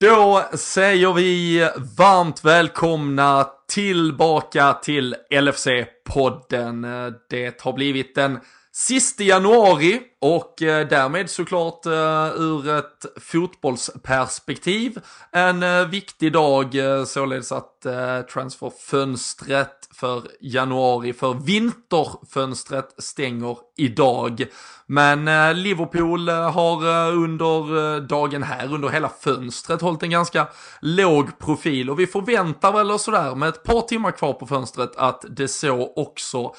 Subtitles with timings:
[0.00, 6.86] Då säger vi varmt välkomna tillbaka till LFC-podden.
[7.30, 8.38] Det har blivit den
[8.72, 10.00] sista januari
[10.34, 14.98] och eh, därmed såklart eh, ur ett fotbollsperspektiv
[15.32, 17.86] en eh, viktig dag således att
[18.32, 24.44] transferfönstret för januari för vinterfönstret stänger idag.
[24.86, 25.24] Men
[25.62, 30.46] Liverpool har under dagen här, under hela fönstret, hållit en ganska
[30.80, 35.24] låg profil och vi förväntar väl sådär med ett par timmar kvar på fönstret att
[35.28, 36.54] det så också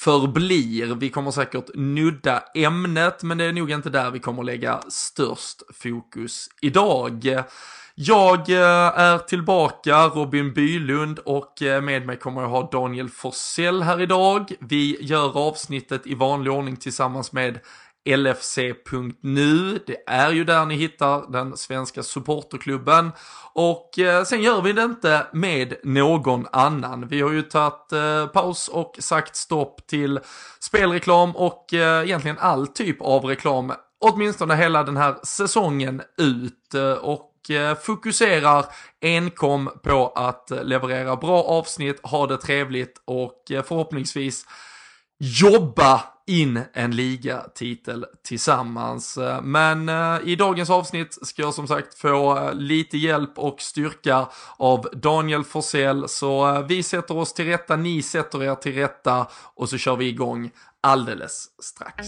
[0.00, 0.94] förblir.
[0.94, 5.62] Vi kommer säkert nudda ämnet, men det är nog inte där vi kommer lägga störst
[5.74, 7.42] fokus idag.
[7.94, 13.82] Jag eh, är tillbaka, Robin Bylund och eh, med mig kommer jag ha Daniel Forsell
[13.82, 14.52] här idag.
[14.60, 17.58] Vi gör avsnittet i vanlig ordning tillsammans med
[18.08, 19.78] LFC.nu.
[19.86, 23.12] Det är ju där ni hittar den svenska supporterklubben.
[23.52, 27.08] Och eh, sen gör vi det inte med någon annan.
[27.08, 30.20] Vi har ju tagit eh, paus och sagt stopp till
[30.60, 33.72] spelreklam och eh, egentligen all typ av reklam.
[34.00, 36.74] Åtminstone hela den här säsongen ut.
[36.74, 38.64] Eh, och eh, fokuserar
[39.00, 44.46] enkom på att eh, leverera bra avsnitt, ha det trevligt och förhoppningsvis
[45.20, 49.18] jobba in en ligatitel tillsammans.
[49.18, 53.60] Eh, men eh, i dagens avsnitt ska jag som sagt få eh, lite hjälp och
[53.60, 56.08] styrka av Daniel Forsell.
[56.08, 59.96] Så eh, vi sätter oss till rätta, ni sätter er till rätta och så kör
[59.96, 62.06] vi igång alldeles strax.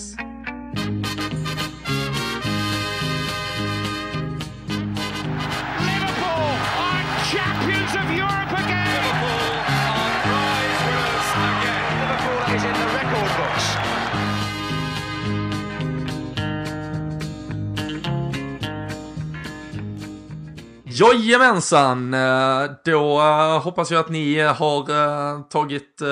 [20.94, 26.02] Jajamensan, eh, då eh, hoppas jag att ni eh, har tagit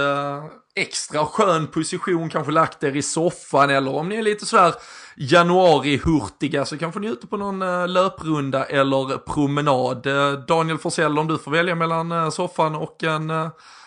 [0.75, 4.75] extra skön position, kanske lagt er i soffan eller om ni är lite sådär
[5.17, 10.07] januari-hurtiga så kanske ni är ute på någon löprunda eller promenad.
[10.49, 13.31] Daniel Forsell, om du får välja mellan soffan och en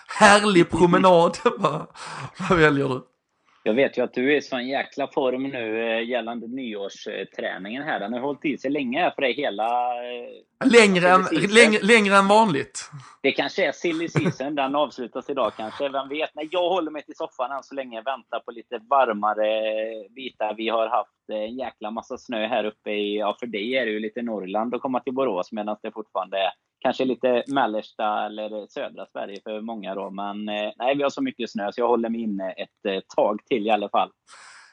[0.07, 1.37] härlig promenad,
[2.49, 3.12] vad väljer du?
[3.66, 8.00] Jag vet ju att du är i sån jäkla form nu eh, gällande nyårsträningen här.
[8.00, 9.66] Den har hållit i sig länge för dig hela...
[9.96, 12.90] Eh, längre än, längre, längre än vanligt.
[13.22, 15.90] Det kanske är silly season, den avslutas idag kanske.
[15.90, 16.29] Vem vet?
[16.35, 18.01] Nej, jag håller mig till soffan än så länge.
[18.01, 20.53] Väntar på lite varmare bitar.
[20.57, 23.18] Vi har haft eh, en jäkla massa snö här uppe i...
[23.18, 26.38] Ja, för dig är det ju lite Norrland att komma till Borås medan det fortfarande
[26.38, 26.51] är
[26.83, 30.09] kanske lite mellersta eller södra Sverige för många då.
[30.09, 32.99] Men eh, nej, vi har så mycket snö så jag håller mig inne ett eh,
[33.16, 34.09] tag till i alla fall.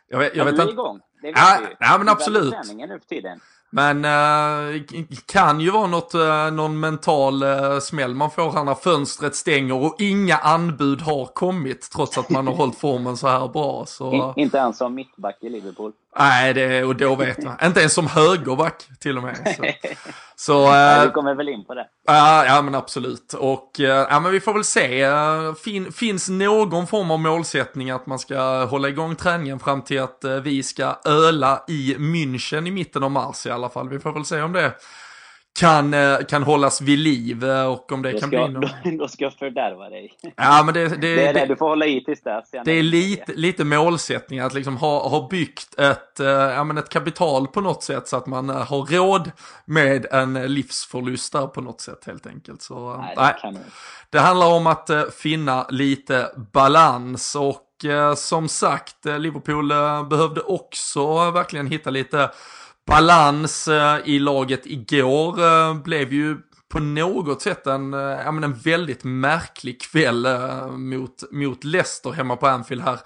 [0.09, 1.01] Jag vet, jag men vet du är igång.
[1.23, 2.55] Det vet ja, ja, men absolut.
[2.75, 3.41] nu för tiden.
[3.73, 4.81] Men äh,
[5.27, 9.75] kan ju vara något, äh, någon mental äh, smäll man får här när fönstret stänger
[9.75, 13.85] och inga anbud har kommit trots att man har hållit formen så här bra.
[13.87, 14.13] Så...
[14.13, 15.93] In, inte ens som mittback i Liverpool.
[16.19, 17.57] Nej, det, och då vet man.
[17.65, 19.37] inte ens som högerback till och med.
[20.41, 21.87] Så, ja, du kommer väl in på det.
[22.07, 23.35] Ja, ja men absolut.
[23.35, 25.07] Och ja, men vi får väl se.
[25.65, 30.25] Fin, finns någon form av målsättning att man ska hålla igång träningen fram till att
[30.43, 33.89] vi ska öla i München i mitten av mars i alla fall.
[33.89, 34.73] Vi får väl se om det
[35.61, 38.61] kan, eh, kan hållas vid liv eh, och om det då kan ska, bli någon...
[38.61, 40.13] då, då ska jag fördärva dig.
[40.37, 42.51] Ja, men det, det, det är det, du får hålla i tills dess.
[42.65, 46.89] Det är lite, lite målsättning att liksom ha, ha byggt ett, eh, ja, men ett
[46.89, 49.31] kapital på något sätt så att man har råd
[49.65, 52.63] med en livsförlust där på något sätt helt enkelt.
[52.63, 53.63] Så, nej, det, nej.
[54.11, 57.67] det handlar om att finna lite balans och
[58.17, 59.69] som sagt, Liverpool
[60.09, 62.31] behövde också verkligen hitta lite
[62.87, 66.37] balans eh, i laget igår eh, blev ju
[66.73, 70.27] på något sätt en, eh, ja, men en väldigt märklig kväll
[70.71, 72.99] mot, mot Leicester hemma på Anfield här.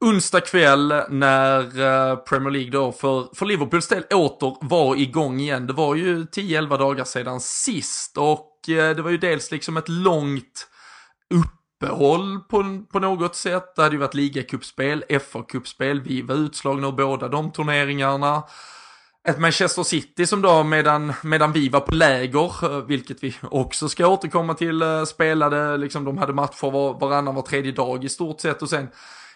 [0.00, 5.66] Onsdag kväll när Premier League då för, för Liverpools del åter var igång igen.
[5.66, 10.68] Det var ju 10-11 dagar sedan sist och det var ju dels liksom ett långt
[11.34, 13.76] uppehåll på, på något sätt.
[13.76, 18.42] Det hade ju varit ligacupspel, FA-cupspel, vi var utslagna ur båda de turneringarna
[19.28, 23.88] ett Manchester City som då medan, medan vi var på läger, eh, vilket vi också
[23.88, 28.08] ska återkomma till, eh, spelade, liksom de hade matcher var, varannan var tredje dag i
[28.08, 28.88] stort sett och sen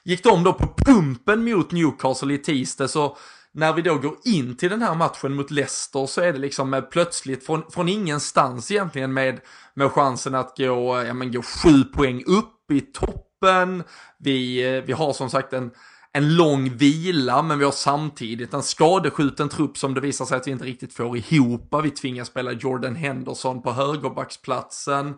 [0.05, 3.17] gick de då på pumpen mot Newcastle i tisdag så
[3.52, 6.75] när vi då går in till den här matchen mot Leicester så är det liksom
[6.75, 9.40] eh, plötsligt från, från ingenstans egentligen med,
[9.75, 13.82] med chansen att gå, ja men gå sju poäng upp i toppen.
[14.19, 15.70] Vi, vi har som sagt en,
[16.13, 20.47] en lång vila, men vi har samtidigt en skadeskjuten trupp som det visar sig att
[20.47, 21.75] vi inte riktigt får ihop.
[21.83, 25.09] Vi tvingas spela Jordan Henderson på högerbacksplatsen.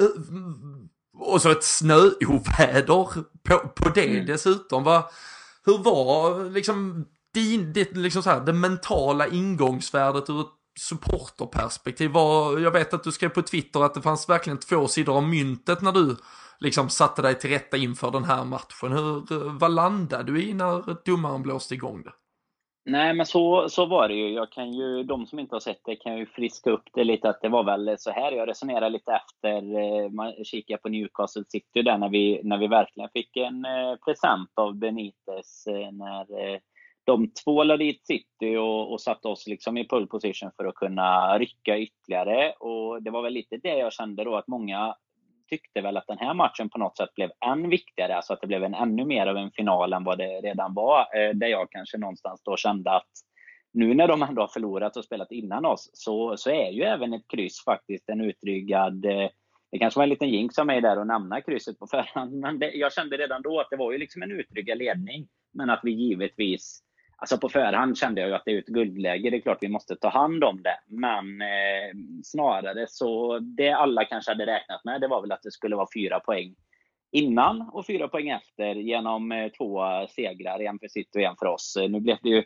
[0.00, 0.06] Eh,
[1.18, 3.08] och så ett snöoväder
[3.48, 4.26] på, på det mm.
[4.26, 4.84] dessutom.
[4.84, 5.10] Va?
[5.64, 10.46] Hur var liksom, din, det, liksom så här, det mentala ingångsvärdet ur ett
[10.80, 12.10] supporterperspektiv?
[12.10, 15.22] Var, jag vet att du skrev på Twitter att det fanns verkligen två sidor av
[15.22, 16.16] myntet när du
[16.60, 18.92] liksom satte dig till rätta inför den här matchen.
[18.92, 22.12] Hur, vad landade du i när domaren blåste igång det?
[22.86, 24.28] Nej, men så, så var det ju.
[24.32, 25.02] Jag kan ju.
[25.02, 27.28] De som inte har sett det kan ju friska upp det lite.
[27.28, 29.56] Att det var väl så här jag resonerade lite efter.
[29.56, 33.96] Eh, man kikade på Newcastle City där när vi, när vi verkligen fick en eh,
[34.04, 35.66] present av Benitez.
[35.66, 36.60] Eh, när
[37.04, 41.38] de tvålade dit City och, och satte oss liksom i pull position för att kunna
[41.38, 42.52] rycka ytterligare.
[42.52, 44.94] Och det var väl lite det jag kände då att många
[45.48, 48.46] tyckte väl att den här matchen på något sätt blev än viktigare, alltså att det
[48.46, 51.00] blev en ännu mer av en final än vad det redan var.
[51.00, 53.10] Eh, där jag kanske någonstans då kände att
[53.72, 57.12] nu när de ändå har förlorat och spelat innan oss så, så är ju även
[57.12, 59.28] ett kryss faktiskt en utryggad eh,
[59.74, 62.58] det kanske var en liten jinx av mig där att nämna krysset på förhand, men
[62.58, 65.28] det, jag kände redan då att det var ju liksom en utryggad ledning.
[65.52, 66.80] Men att vi givetvis
[67.24, 69.30] Alltså på förhand kände jag ju att det är ett guldläge.
[69.30, 70.78] Det är klart vi måste ta hand om det.
[70.86, 71.94] Men eh,
[72.24, 75.86] snarare så, det alla kanske hade räknat med, det var väl att det skulle vara
[75.94, 76.54] fyra poäng
[77.12, 81.46] innan och fyra poäng efter genom eh, två segrar, en för City och en för
[81.46, 81.76] oss.
[81.88, 82.44] Nu blev det ju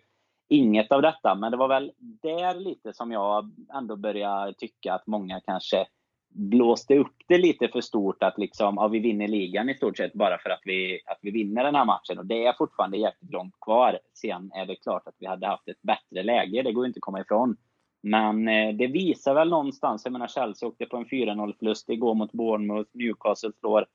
[0.48, 1.92] inget av detta, men det var väl
[2.22, 5.86] där lite som jag ändå började tycka att många kanske
[6.28, 10.12] blåste upp det lite för stort att liksom, ja, vi vinner ligan i stort sett
[10.12, 12.18] bara för att vi, att vi vinner den här matchen.
[12.18, 13.98] Och det är fortfarande jäkligt långt kvar.
[14.14, 17.02] Sen är det klart att vi hade haft ett bättre läge, det går inte att
[17.02, 17.56] komma ifrån.
[18.02, 22.14] Men eh, det visar väl någonstans, jag menar Chelsea åkte på en 4-0 förlust igår
[22.14, 23.86] mot Bournemouth, Newcastle slår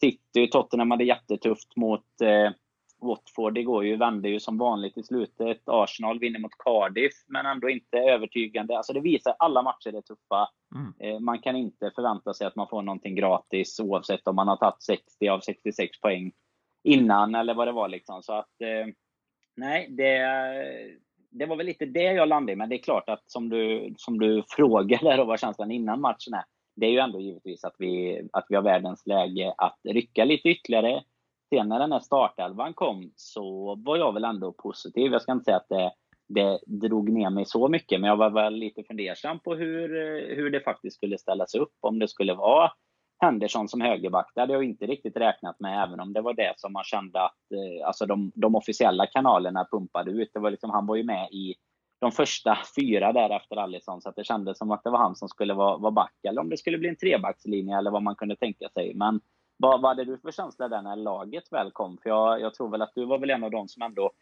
[0.00, 2.50] City, Tottenham hade jättetufft mot eh,
[3.02, 5.62] Watford igår ju, vände ju som vanligt i slutet.
[5.66, 8.76] Arsenal vinner mot Cardiff, men ändå inte övertygande.
[8.76, 10.48] Alltså det visar alla matcher är tuffa.
[10.74, 10.94] Mm.
[10.98, 14.56] Eh, man kan inte förvänta sig att man får någonting gratis oavsett om man har
[14.56, 16.32] tagit 60 av 66 poäng
[16.84, 17.88] innan eller vad det var.
[17.88, 18.22] Liksom.
[18.22, 18.92] Så att, eh,
[19.56, 20.18] nej, det,
[21.30, 22.56] det var väl lite det jag landade i.
[22.56, 26.34] Men det är klart att som du, som du frågade och vad känslan innan matchen
[26.34, 26.44] är.
[26.76, 30.48] Det är ju ändå givetvis att vi, att vi har världens läge att rycka lite
[30.48, 31.02] ytterligare
[31.52, 35.12] sen när den här startelvan kom så var jag väl ändå positiv.
[35.12, 35.92] Jag ska inte säga att det,
[36.28, 40.36] det drog ner mig så mycket, men jag var väl lite fundersam på hur, eh,
[40.36, 41.72] hur det faktiskt skulle ställas upp.
[41.80, 42.70] Om det skulle vara
[43.22, 46.52] Henderson som högerback, det hade jag inte riktigt räknat med, även om det var det
[46.56, 50.30] som man kände att eh, alltså de, de officiella kanalerna pumpade ut.
[50.32, 51.54] Det var liksom, han var ju med i
[52.00, 55.16] de första fyra där efter Alisson, så att det kändes som att det var han
[55.16, 58.16] som skulle vara, vara back, eller om det skulle bli en trebackslinje eller vad man
[58.16, 58.94] kunde tänka sig.
[58.94, 59.20] Men
[59.62, 61.98] vad, vad hade du för känsla där när laget väl kom?
[62.02, 64.12] För jag, jag tror väl att du var väl en av dem som ändå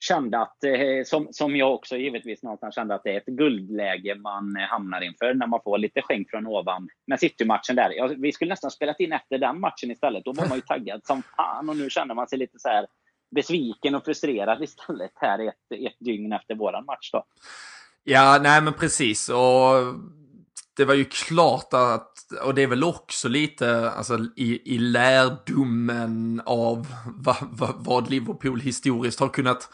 [0.00, 4.14] kände att, eh, som, som jag också givetvis någonstans kände att det är ett guldläge
[4.14, 6.88] man hamnar inför när man får lite skänk från ovan.
[7.06, 10.24] Men City-matchen där, ja, vi skulle nästan spelat in efter den matchen istället.
[10.24, 12.86] Då var man ju taggad som fan och nu känner man sig lite så här
[13.34, 17.24] besviken och frustrerad istället här ett, ett dygn efter våran match då.
[18.04, 19.94] Ja, nej men precis och
[20.76, 26.42] det var ju klart att, och det är väl också lite alltså, i, i lärdomen
[26.46, 26.86] av
[27.16, 29.68] va, va, vad Liverpool historiskt har kunnat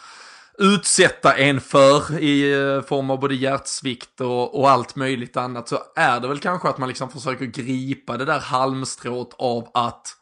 [0.58, 5.78] utsätta en för i eh, form av både hjärtsvikt och, och, allt möjligt annat så
[5.96, 10.16] är det väl kanske att man liksom försöker gripa det där halmstrået av att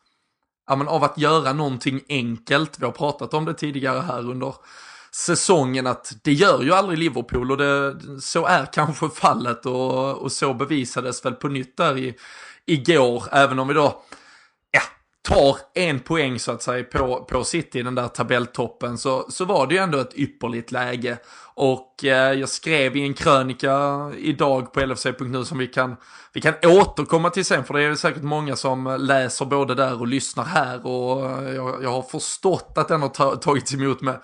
[0.67, 2.79] ja, men av att göra någonting enkelt.
[2.79, 4.55] Vi har pratat om det tidigare här under
[5.13, 10.33] säsongen att det gör ju aldrig Liverpool och det, så är kanske fallet och, och
[10.33, 12.15] så bevisades väl på nytt där i,
[12.67, 14.03] igår, även om vi då
[14.71, 14.81] ja,
[15.29, 19.45] tar en poäng så att säga på, på City i den där tabelltoppen så, så
[19.45, 21.19] var det ju ändå ett ypperligt läge.
[21.55, 25.97] Och eh, jag skrev i en krönika idag på LFC.nu som vi kan,
[26.33, 30.07] vi kan återkomma till sen för det är säkert många som läser både där och
[30.07, 34.21] lyssnar här och eh, jag, jag har förstått att den har tagits emot med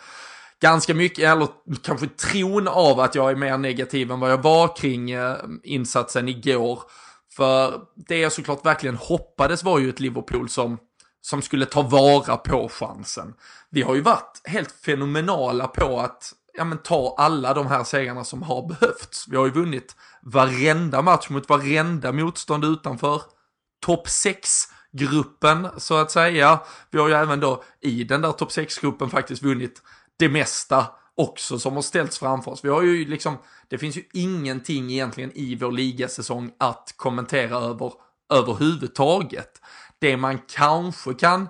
[0.62, 1.48] ganska mycket, eller
[1.82, 6.28] kanske tron av att jag är mer negativ än vad jag var kring eh, insatsen
[6.28, 6.82] igår.
[7.36, 10.78] För det jag såklart verkligen hoppades var ju ett Liverpool som,
[11.20, 13.34] som skulle ta vara på chansen.
[13.70, 18.24] Vi har ju varit helt fenomenala på att ja, men, ta alla de här segrarna
[18.24, 19.28] som har behövts.
[19.28, 23.22] Vi har ju vunnit varenda match mot varenda motstånd utanför
[23.86, 26.60] topp 6-gruppen så att säga.
[26.90, 29.82] Vi har ju även då i den där topp 6-gruppen faktiskt vunnit
[30.18, 32.64] det mesta också som har ställts framför oss.
[32.64, 37.92] Vi har ju liksom, det finns ju ingenting egentligen i vår ligasäsong att kommentera över
[38.32, 39.60] överhuvudtaget.
[39.98, 41.48] Det man kanske kan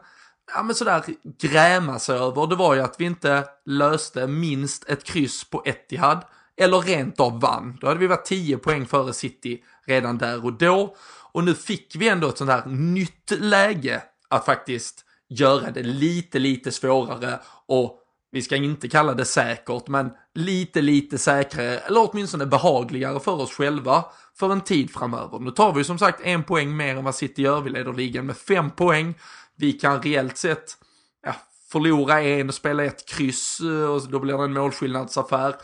[0.54, 1.04] ja men sådär
[1.38, 6.24] gräma sig över, det var ju att vi inte löste minst ett kryss på Etihad,
[6.56, 7.78] eller rent av vann.
[7.80, 10.96] Då hade vi varit 10 poäng före City redan där och då.
[11.32, 16.38] Och nu fick vi ändå ett sånt här nytt läge att faktiskt göra det lite,
[16.38, 18.00] lite svårare och
[18.36, 23.52] vi ska inte kalla det säkert, men lite, lite säkrare, eller åtminstone behagligare för oss
[23.52, 24.04] själva
[24.38, 25.38] för en tid framöver.
[25.38, 28.26] Nu tar vi som sagt en poäng mer än vad City gör, vi leder ligan
[28.26, 29.14] med fem poäng.
[29.56, 30.76] Vi kan reellt sett
[31.26, 31.34] ja,
[31.72, 35.54] förlora en och spela ett kryss eh, och då blir det en målskillnadsaffär.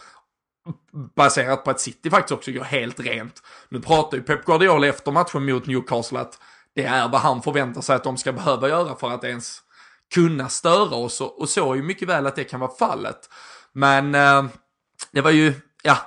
[1.16, 3.42] Baserat på att City faktiskt också gör helt rent.
[3.68, 6.38] Nu pratar ju Pep Guardiola efter matchen mot Newcastle att
[6.74, 9.62] det är vad han förväntar sig att de ska behöva göra för att ens
[10.12, 13.30] kunna störa oss och, och så är ju mycket väl att det kan vara fallet.
[13.72, 14.44] Men eh,
[15.12, 15.98] det var ju, ja,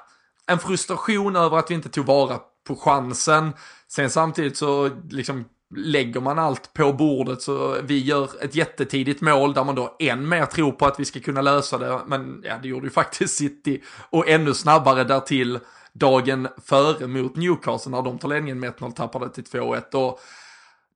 [0.47, 3.53] en frustration över att vi inte tog vara på chansen.
[3.87, 5.45] Sen samtidigt så liksom
[5.75, 10.29] lägger man allt på bordet så vi gör ett jättetidigt mål där man då än
[10.29, 11.99] mer tror på att vi ska kunna lösa det.
[12.07, 15.59] Men ja, det gjorde ju faktiskt City och ännu snabbare därtill
[15.93, 19.95] dagen före mot Newcastle när de tar ledningen med 1-0 tappade till 2-1.
[19.95, 20.19] Och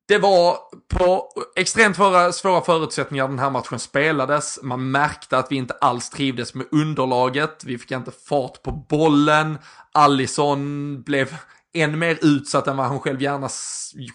[0.10, 4.60] det var på extremt svåra, svåra förutsättningar den här matchen spelades.
[4.64, 7.64] Man märkte att vi inte alls trivdes med underlaget.
[7.66, 9.58] Vi fick inte fart på bollen.
[9.92, 11.36] Allison blev
[11.74, 13.50] än mer utsatt än vad han själv gärna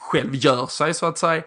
[0.00, 1.42] själv gör sig så att säga.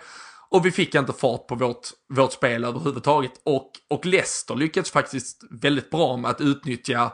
[0.50, 3.32] Och vi fick inte fart på vårt, vårt spel överhuvudtaget.
[3.46, 7.14] Och, och Leicester lyckades faktiskt väldigt bra med att utnyttja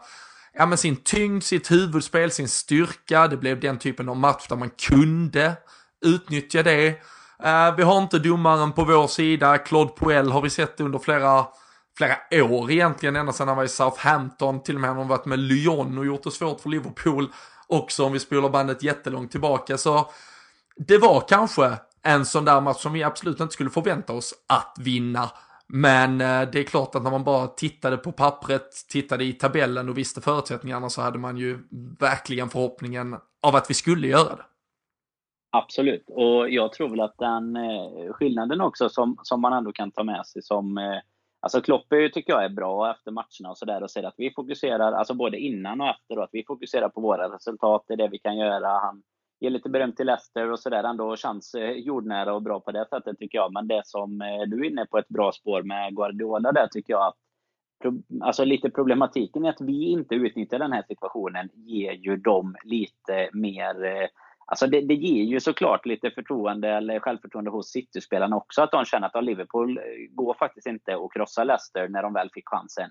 [0.53, 3.27] ja, men sin tyngd, sitt huvudspel, sin styrka.
[3.27, 5.55] Det blev den typen av match där man kunde
[6.05, 6.99] utnyttja det.
[7.43, 9.57] Eh, vi har inte domaren på vår sida.
[9.57, 11.45] Claude Poel har vi sett under flera,
[11.97, 14.63] flera år egentligen, ända sedan han var i Southampton.
[14.63, 17.27] Till och med har han varit med Lyon och gjort det svårt för Liverpool
[17.67, 19.77] också om vi spolar bandet jättelångt tillbaka.
[19.77, 20.11] Så
[20.75, 24.75] det var kanske en sån där match som vi absolut inte skulle förvänta oss att
[24.79, 25.29] vinna.
[25.67, 29.89] Men eh, det är klart att när man bara tittade på pappret, tittade i tabellen
[29.89, 31.59] och visste förutsättningarna så hade man ju
[31.99, 34.43] verkligen förhoppningen av att vi skulle göra det.
[35.55, 39.91] Absolut, och jag tror väl att den eh, skillnaden också som, som man ändå kan
[39.91, 40.99] ta med sig som eh,
[41.39, 44.91] Alltså Klopp tycker jag är bra efter matcherna och sådär och säger att vi fokuserar,
[44.91, 48.19] alltså både innan och efter, att vi fokuserar på våra resultat, det är det vi
[48.19, 48.67] kan göra.
[48.67, 49.03] Han
[49.39, 52.85] ger lite beröm till Leicester och sådär, ändå känns eh, jordnära och bra på det
[52.89, 53.53] sättet tycker jag.
[53.53, 57.07] Men det som du är inne på ett bra spår med Guardiola där tycker jag
[57.07, 57.17] att
[58.21, 63.29] Alltså lite problematiken är att vi inte utnyttjar den här situationen ger ju dem lite
[63.33, 64.09] mer
[64.45, 68.85] Alltså det, det, ger ju såklart lite förtroende eller självförtroende hos City-spelarna också att de
[68.85, 72.89] känner att Liverpool eh, går faktiskt inte att krossa Leicester när de väl fick chansen.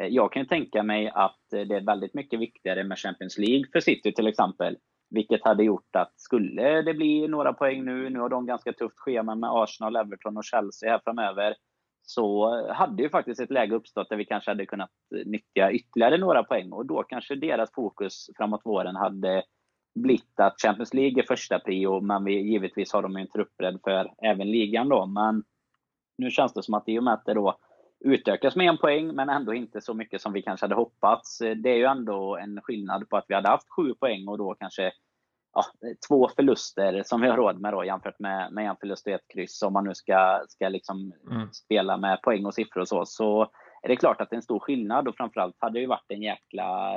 [0.00, 3.64] Eh, jag kan tänka mig att eh, det är väldigt mycket viktigare med Champions League
[3.72, 4.76] för City till exempel.
[5.10, 8.98] Vilket hade gjort att skulle det bli några poäng nu, nu har de ganska tufft
[8.98, 11.54] schema med Arsenal, Everton och Chelsea här framöver.
[12.02, 14.90] Så hade ju faktiskt ett läge uppstått där vi kanske hade kunnat
[15.24, 19.42] nyttja ytterligare några poäng och då kanske deras fokus framåt våren hade
[20.02, 24.12] blivit att Champions League är första prio, men vi, givetvis har de en truppbredd för
[24.22, 25.06] även ligan då.
[25.06, 25.44] Men
[26.18, 27.58] nu känns det som att i och med att det då
[28.00, 31.38] utökas med en poäng, men ändå inte så mycket som vi kanske hade hoppats.
[31.38, 34.54] Det är ju ändå en skillnad på att vi hade haft sju poäng och då
[34.54, 34.92] kanske
[35.54, 35.64] ja,
[36.08, 39.28] två förluster som vi har råd med då jämfört med, med en förlust och ett
[39.34, 39.62] kryss.
[39.62, 41.52] Om man nu ska, ska liksom mm.
[41.52, 43.42] spela med poäng och siffror och så, så
[43.82, 46.10] är det klart att det är en stor skillnad och framförallt hade det ju varit
[46.10, 46.94] en jäkla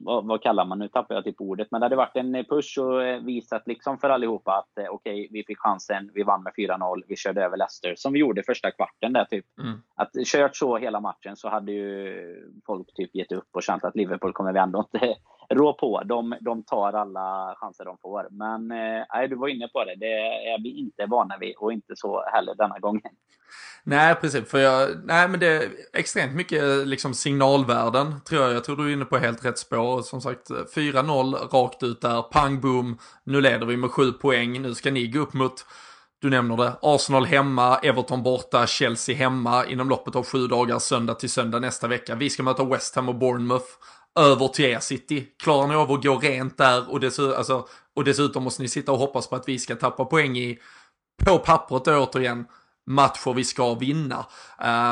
[0.00, 2.78] vad, vad, kallar man, nu tappar jag typ ordet, men det hade varit en push
[2.78, 6.42] och eh, visat liksom för allihopa att eh, okej, okay, vi fick chansen, vi vann
[6.42, 9.46] med 4-0, vi körde över Leicester, som vi gjorde första kvarten där typ.
[9.62, 9.82] Mm.
[9.96, 12.16] Att kört så hela matchen så hade ju
[12.66, 15.14] folk typ gett upp och känt att Liverpool kommer vi ändå inte
[15.50, 16.02] rå på.
[16.04, 18.28] De, de tar alla chanser de får.
[18.30, 20.12] Men eh, nej, du var inne på det, det
[20.52, 23.12] är vi inte vana vid och inte så heller denna gången.
[23.84, 24.50] Nej, precis.
[24.50, 28.52] För jag, nej, men det är extremt mycket liksom signalvärden, tror jag.
[28.52, 30.02] Jag tror du är inne på helt rätt spår.
[30.02, 32.98] Som sagt, 4-0 rakt ut där, pang boom.
[33.24, 34.62] Nu leder vi med 7 poäng.
[34.62, 35.66] Nu ska ni gå upp mot,
[36.20, 41.14] du nämner det, Arsenal hemma, Everton borta, Chelsea hemma inom loppet av sju dagar, söndag
[41.14, 42.14] till söndag nästa vecka.
[42.14, 43.68] Vi ska möta West Ham och Bournemouth
[44.20, 45.26] över till er City.
[45.42, 48.92] Klarar ni av att gå rent där och, dessutom, alltså, och dessutom måste ni sitta
[48.92, 50.58] och hoppas på att vi ska tappa poäng i,
[51.24, 52.46] på pappret då återigen,
[52.86, 54.26] matcher vi ska vinna.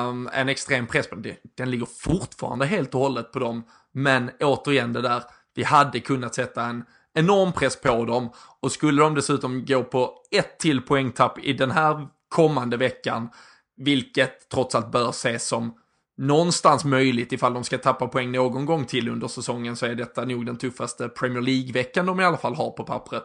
[0.06, 3.64] Um, en extrem press på den, den ligger fortfarande helt och hållet på dem.
[3.92, 5.22] Men återigen det där,
[5.54, 8.30] vi hade kunnat sätta en enorm press på dem
[8.60, 13.28] och skulle de dessutom gå på ett till poängtapp i den här kommande veckan,
[13.76, 15.74] vilket trots allt bör ses som
[16.18, 20.24] någonstans möjligt ifall de ska tappa poäng någon gång till under säsongen så är detta
[20.24, 23.24] nog den tuffaste Premier League-veckan de i alla fall har på pappret.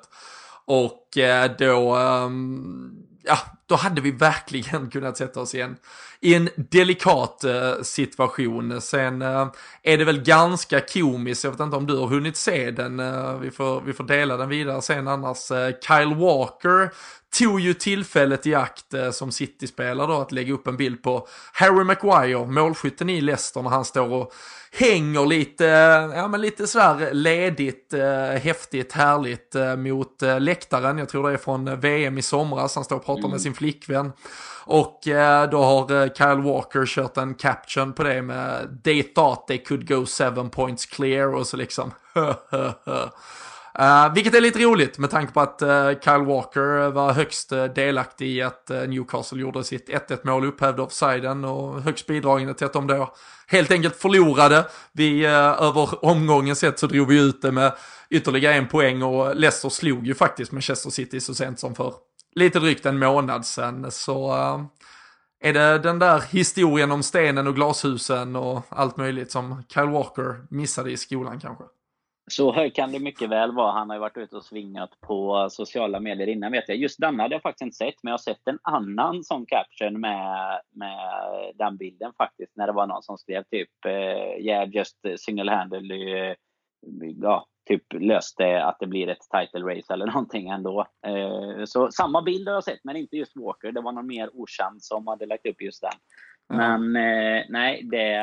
[0.65, 2.91] Och eh, då, ehm,
[3.23, 5.75] ja, då hade vi verkligen kunnat sätta oss i en,
[6.19, 8.81] i en delikat eh, situation.
[8.81, 9.47] Sen eh,
[9.83, 13.37] är det väl ganska komiskt, jag vet inte om du har hunnit se den, eh,
[13.37, 15.51] vi, får, vi får dela den vidare sen annars.
[15.51, 16.89] Eh, Kyle Walker
[17.39, 21.27] tog ju tillfället i akt eh, som City-spelare då att lägga upp en bild på
[21.53, 24.33] Harry Maguire, målskytten i Leicester, när han står och
[24.71, 25.65] hänger lite,
[26.15, 30.97] ja men lite sådär ledigt, eh, häftigt, härligt eh, mot eh, läktaren.
[30.97, 33.31] Jag tror det är från VM i somras, han står och pratar mm.
[33.31, 34.11] med sin flickvän.
[34.65, 39.47] Och eh, då har eh, Kyle Walker kört en caption på det med “They thought
[39.47, 41.91] they could go seven points clear” och så liksom
[43.79, 47.63] Uh, vilket är lite roligt med tanke på att uh, Kyle Walker var högst uh,
[47.65, 52.73] delaktig i att Newcastle gjorde sitt 1-1 mål upphävde offsiden och högst bidragande till att
[52.73, 53.13] de då
[53.47, 54.65] helt enkelt förlorade.
[54.91, 57.73] Vi över omgången sett så drog vi ut det med
[58.09, 61.93] ytterligare en poäng och Leicester slog ju faktiskt Manchester City så sent som för
[62.35, 63.91] lite drygt en månad sedan.
[63.91, 64.61] Så eh,
[65.39, 70.35] är det den där historien om stenen och glashusen och allt möjligt som Kyle Walker
[70.49, 71.63] missade i skolan kanske?
[72.31, 73.71] Så kan det mycket väl vara.
[73.71, 76.77] Han har ju varit ute och svingat på sociala medier innan vet jag.
[76.77, 79.99] Just den hade jag faktiskt inte sett, men jag har sett en annan sån caption
[80.01, 80.97] med, med
[81.55, 82.51] den bilden faktiskt.
[82.55, 86.35] När det var någon som skrev typ eh, “Yeah, just single-handedly” eh,
[87.21, 90.87] ja, typ löste att det blir ett title race eller någonting ändå.
[91.07, 93.71] Uh, så samma bild har jag sett, men inte just Walker.
[93.71, 95.91] Det var någon mer okänd som hade lagt upp just den.
[96.53, 96.91] Mm.
[96.91, 97.03] Men
[97.49, 98.13] nej, det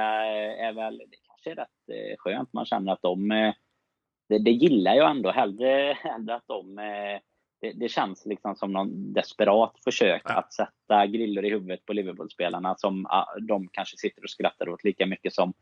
[0.60, 2.52] är väl det kanske är rätt skönt.
[2.52, 3.52] Man känner att de
[4.30, 7.20] det, det gillar jag ändå hellre, hellre att de eh,
[7.60, 10.34] det, det, känns liksom som någon desperat försök ja.
[10.34, 13.06] att sätta griller i huvudet på Liverpool-spelarna som
[13.40, 15.52] de kanske sitter och skrattar åt lika mycket som,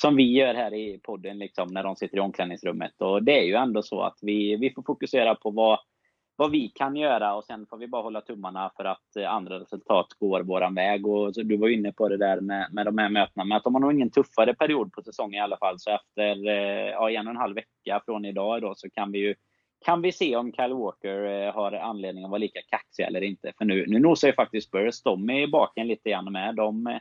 [0.00, 3.00] som vi gör här i podden liksom, när de sitter i omklädningsrummet.
[3.00, 5.78] Och det är ju ändå så att vi, vi får fokusera på vad,
[6.36, 9.60] vad vi kan göra och sen får vi bara hålla tummarna för att eh, andra
[9.60, 11.06] resultat går våran väg.
[11.06, 13.74] Och du var inne på det där med, med de här mötena, men att de
[13.74, 15.78] har nog ingen tuffare period på säsongen i alla fall.
[15.78, 19.18] Så efter eh, ja, en och en halv vecka från idag då, så kan vi
[19.18, 19.34] ju
[19.84, 23.52] kan vi se om Kyle Walker eh, har anledning att vara lika kaxig eller inte.
[23.58, 25.02] För nu, nu nosar ju faktiskt Spurs.
[25.02, 26.54] De är i baken lite grann med.
[26.54, 27.00] De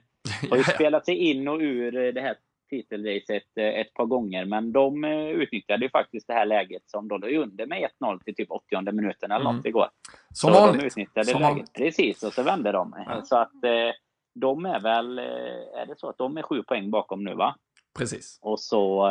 [0.50, 2.36] har ju spelat sig in och ur det här
[2.70, 7.08] titelracet eh, ett par gånger, men de eh, utnyttjade ju faktiskt det här läget som
[7.08, 9.56] de låg under med 1-0 till typ 80 minuten eller mm.
[9.56, 9.88] något igår.
[10.34, 10.82] Som så vanligt.
[10.82, 11.52] de utnyttjade som läget.
[11.52, 11.74] Vanligt.
[11.74, 12.96] Precis, och så vände de.
[13.08, 13.22] Ja.
[13.24, 13.94] Så att eh,
[14.36, 17.56] de är väl, är det så att de är sju poäng bakom nu va?
[17.98, 18.40] Precis.
[18.42, 19.08] Och så,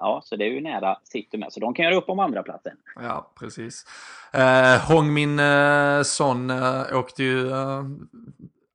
[0.00, 2.42] ja, så det är ju nära City med, så de kan göra upp om andra
[2.42, 2.76] platsen.
[2.94, 3.84] Ja, precis.
[4.34, 5.40] Eh, Hong Min
[6.04, 7.82] Son eh, åkte ju eh,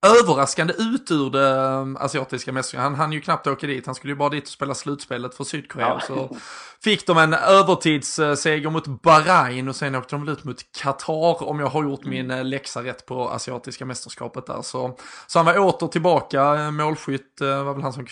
[0.06, 2.84] överraskande ut ur det um, asiatiska mästerskapet.
[2.84, 5.44] Han hann ju knappt åka dit, han skulle ju bara dit och spela slutspelet för
[5.44, 5.88] Sydkorea.
[5.88, 6.00] Ja.
[6.00, 6.38] Så
[6.84, 11.68] fick de en övertidsseger mot Bahrain och sen åkte de ut mot Qatar om jag
[11.68, 12.10] har gjort mm.
[12.10, 14.62] min eh, läxa rätt på asiatiska mästerskapet där.
[14.62, 18.06] Så, så han var åter tillbaka, målskytt eh, var väl han som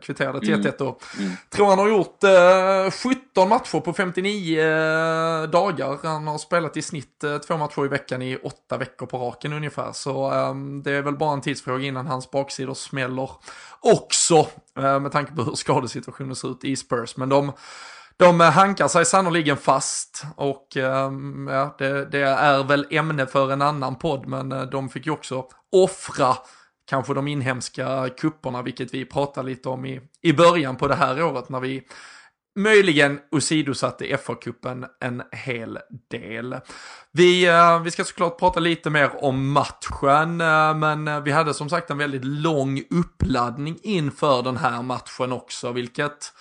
[0.00, 0.72] kvitterade till 1-1 mm.
[0.78, 0.98] då.
[1.18, 1.32] Mm.
[1.50, 5.98] Tror han har gjort eh, 17 matcher på 59 eh, dagar.
[6.02, 9.52] Han har spelat i snitt eh, två matcher i veckan i åtta veckor på raken
[9.52, 9.92] ungefär.
[9.92, 13.30] Så ehm, det är väl bara en tidsfråga innan hans baksidor smäller
[13.80, 14.46] också.
[14.78, 17.16] Eh, med tanke på hur skadesituationen ser ut i Spurs.
[17.16, 17.52] Men de
[18.16, 23.62] de hankar sig sannoliken fast och ehm, ja, det, det, är väl ämne för en
[23.62, 26.36] annan podd men eh, de fick ju också offra
[26.86, 31.22] kanske de inhemska kupperna vilket vi pratade lite om i, i början på det här
[31.22, 31.82] året när vi
[32.54, 35.78] möjligen åsidosatte FA-cupen en hel
[36.10, 36.56] del.
[37.10, 41.68] Vi, eh, vi ska såklart prata lite mer om matchen, eh, men vi hade som
[41.68, 46.32] sagt en väldigt lång uppladdning inför den här matchen också, vilket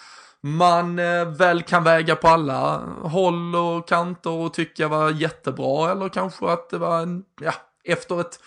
[0.41, 6.10] man eh, väl kan väga på alla håll och kanter och tycka var jättebra eller
[6.10, 8.39] kanske att det var en, ja, efter ett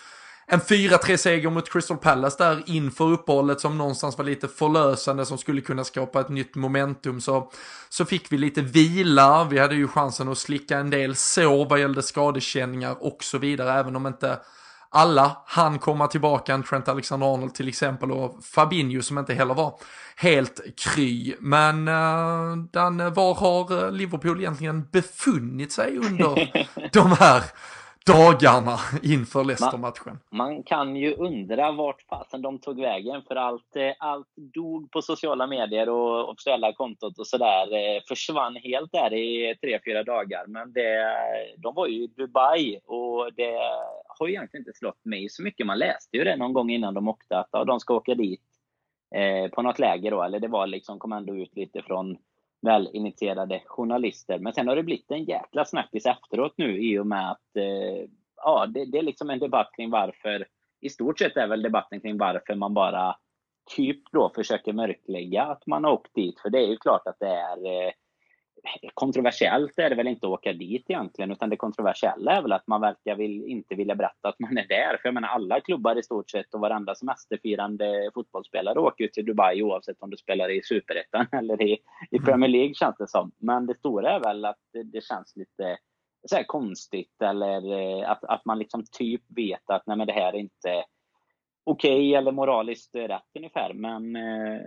[0.47, 5.37] en 4-3 seger mot Crystal Palace där inför uppehållet som någonstans var lite förlösande som
[5.37, 7.51] skulle kunna skapa ett nytt momentum så,
[7.89, 11.79] så fick vi lite vila, vi hade ju chansen att slicka en del sår vad
[11.79, 14.39] gällde skadekänningar och så vidare även om inte
[14.89, 19.79] alla han komma tillbaka, en Trent Alexander-Arnold till exempel och Fabinho som inte heller var
[20.15, 21.35] helt kry.
[21.39, 26.51] Men uh, Dan, var har Liverpool egentligen befunnit sig under
[26.93, 27.43] de här
[28.05, 30.19] dagarna inför Leicester-matchen.
[30.29, 34.91] Man, man, kan ju undra vart fasen de tog vägen för allt, eh, allt dog
[34.91, 37.73] på sociala medier och officiella kontot och sådär.
[37.73, 40.45] Eh, försvann helt där i tre, fyra dagar.
[40.47, 41.15] Men det,
[41.57, 43.59] de var ju i Dubai och det
[44.07, 45.65] har ju egentligen inte slått mig så mycket.
[45.65, 48.41] Man läste ju det någon gång innan de åkte att ja, de ska åka dit
[49.15, 50.23] eh, på något läger då.
[50.23, 52.17] Eller det var liksom, kom ändå ut lite från
[52.61, 54.39] välinitierade journalister.
[54.39, 58.09] Men sen har det blivit en jäkla snackis efteråt nu i och med att, eh,
[58.37, 60.47] ja, det, det, är liksom en debatt kring varför,
[60.81, 63.15] i stort sett är väl debatten kring varför man bara
[63.75, 66.39] typ då försöker mörklägga att man har åkt dit.
[66.39, 67.91] För det är ju klart att det är eh,
[68.93, 72.67] kontroversiellt är det väl inte att åka dit egentligen, utan det kontroversiella är väl att
[72.67, 74.97] man verkar vill, inte vilja berätta att man är där.
[75.01, 79.25] För jag menar, alla klubbar i stort sett och varenda semesterfirande fotbollsspelare åker ju till
[79.25, 81.71] Dubai oavsett om du spelar i Superettan eller i,
[82.11, 82.25] i mm.
[82.25, 83.31] Premier League känns det som.
[83.37, 85.77] Men det stora är väl att det, det känns lite
[86.27, 90.33] så konstigt eller eh, att, att man liksom typ vet att nej men det här
[90.33, 90.83] är inte
[91.65, 93.73] okej okay, eller moraliskt rätt ungefär.
[93.73, 94.61] Men eh,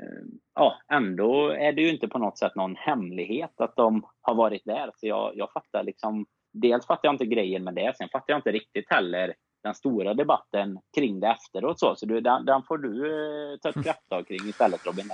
[0.55, 4.65] ja, ändå är det ju inte på något sätt någon hemlighet att de har varit
[4.65, 4.91] där.
[4.97, 8.39] Så jag, jag fattar liksom, dels fattar jag inte grejen med det, sen fattar jag
[8.39, 9.35] inte riktigt heller
[9.69, 11.81] den stora debatten kring det efteråt.
[11.81, 15.11] Så, så du, den, den får du eh, ta ett krafttag kring istället Robin.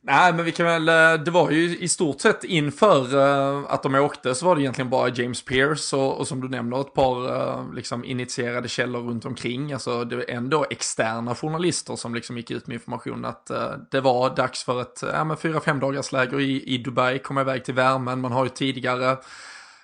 [0.00, 3.82] Nej, men vi kan väl, eh, det var ju i stort sett inför uh, att
[3.82, 6.94] de åkte så var det egentligen bara James Pierce och, och som du nämner ett
[6.94, 9.72] par liksom initierade källor runt omkring.
[9.72, 13.50] Alltså det är ändå externa journalister som liksom gick ut med information att
[13.90, 17.64] det var dags för ett ja, fyra, fem dagars läger i, i Dubai, komma iväg
[17.64, 18.20] till värmen.
[18.20, 19.16] Man har ju tidigare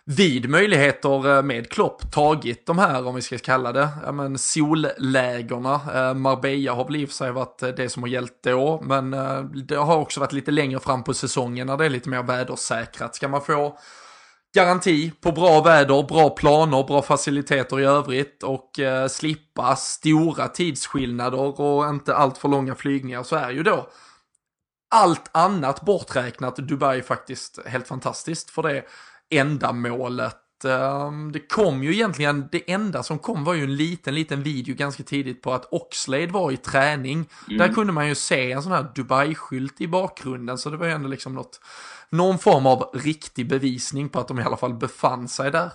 [0.05, 4.39] vid möjligheter eh, med Klopp tagit de här, om vi ska kalla det, ja, men
[4.39, 5.81] sollägerna.
[5.95, 8.83] Eh, Marbella har väl i och för sig varit eh, det som har gällt då,
[8.85, 9.11] men
[9.67, 13.15] det har också varit lite längre fram på säsongen när det är lite mer vädersäkrat.
[13.15, 13.79] Ska man få
[14.55, 21.61] garanti på bra väder, bra planer, bra faciliteter i övrigt och eh, slippa stora tidsskillnader
[21.61, 23.89] och inte allt för långa flygningar så är ju då
[24.91, 28.85] allt annat borträknat Dubai faktiskt helt fantastiskt för det
[29.39, 30.65] ändamålet.
[30.65, 34.75] Ehm, det kom ju egentligen, det enda som kom var ju en liten, liten video
[34.75, 37.29] ganska tidigt på att Oxlade var i träning.
[37.49, 37.59] Mm.
[37.59, 40.93] Där kunde man ju se en sån här Dubai-skylt i bakgrunden, så det var ju
[40.93, 41.61] ändå liksom något,
[42.11, 45.71] någon form av riktig bevisning på att de i alla fall befann sig där.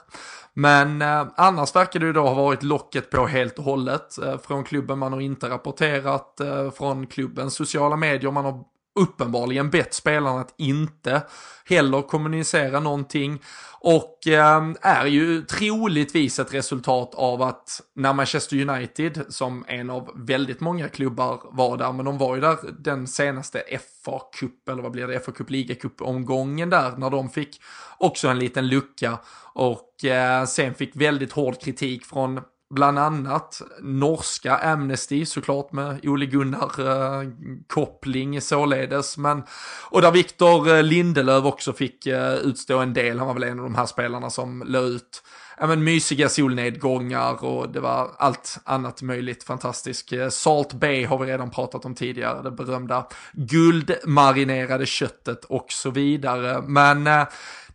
[0.53, 4.37] Men eh, annars verkar det ju då ha varit locket på helt och hållet eh,
[4.37, 4.99] från klubben.
[4.99, 8.31] Man har inte rapporterat eh, från klubbens sociala medier.
[8.31, 8.63] Man har
[8.97, 11.21] uppenbarligen bett spelarna att inte
[11.65, 13.41] heller kommunicera någonting.
[13.79, 20.11] Och eh, är ju troligtvis ett resultat av att när Manchester United, som en av
[20.15, 23.63] väldigt många klubbar var där, men de var ju där den senaste
[24.05, 27.61] FA-cup, eller vad blir det, FA-cup, ligacup-omgången där, när de fick
[27.97, 29.19] också en liten lucka.
[29.53, 36.25] Och eh, sen fick väldigt hård kritik från bland annat norska Amnesty såklart med Ole
[36.25, 37.29] Gunnar eh,
[37.67, 39.17] koppling således.
[39.17, 39.43] Men,
[39.89, 43.59] och där Viktor eh, Lindelöf också fick eh, utstå en del, han var väl en
[43.59, 45.23] av de här spelarna som la ut
[45.59, 50.13] ja, men, mysiga solnedgångar och det var allt annat möjligt fantastiskt.
[50.13, 55.89] Eh, Salt Bay har vi redan pratat om tidigare, det berömda guldmarinerade köttet och så
[55.89, 56.61] vidare.
[56.67, 57.27] Men eh,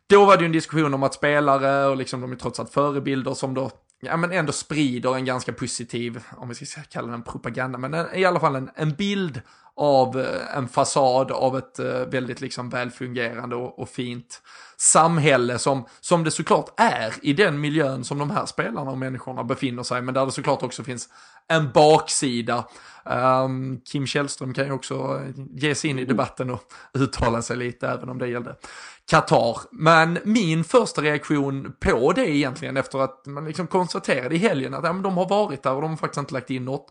[0.06, 2.72] då var det ju en diskussion om att spelare och liksom de är trots allt
[2.72, 3.70] förebilder som då
[4.06, 8.14] ja, men ändå sprider en ganska positiv, om vi ska kalla den propaganda, men en,
[8.14, 9.40] i alla fall en, en bild
[9.76, 14.42] av eh, en fasad av ett eh, väldigt liksom välfungerande och, och, fint
[14.76, 19.44] samhälle som, som det såklart är i den miljön som de här spelarna och människorna
[19.44, 21.08] befinner sig, men där det såklart också finns
[21.48, 22.64] en baksida.
[23.04, 26.62] Um, Kim Källström kan ju också ge sig in i debatten och
[26.94, 28.56] uttala sig lite, även om det gällde
[29.10, 29.58] Qatar.
[29.70, 34.84] Men min första reaktion på det egentligen efter att man liksom konstaterade i helgen att
[34.84, 36.86] ja, men de har varit där och de har faktiskt inte lagt in något.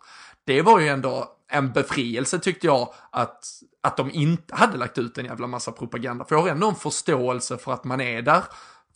[0.45, 3.45] Det var ju ändå en befrielse tyckte jag att,
[3.83, 6.25] att de inte hade lagt ut en jävla massa propaganda.
[6.25, 8.43] För jag har ändå en förståelse för att man är där.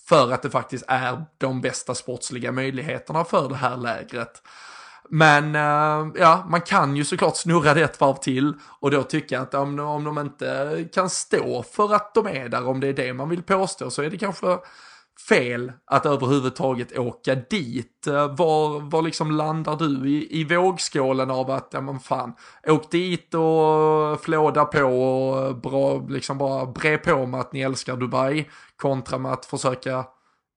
[0.07, 4.41] För att det faktiskt är de bästa sportsliga möjligheterna för det här lägret.
[5.09, 9.41] Men uh, ja, man kan ju såklart snurra det ett varv till och då tycka
[9.41, 12.93] att om, om de inte kan stå för att de är där, om det är
[12.93, 14.57] det man vill påstå, så är det kanske
[15.29, 18.07] fel att överhuvudtaget åka dit.
[18.07, 22.33] Eh, var, var liksom landar du i, i vågskålen av att, ja men fan,
[22.67, 27.97] åk dit och flåda på och bra, liksom bara bre på med att ni älskar
[27.97, 30.05] Dubai kontra med att försöka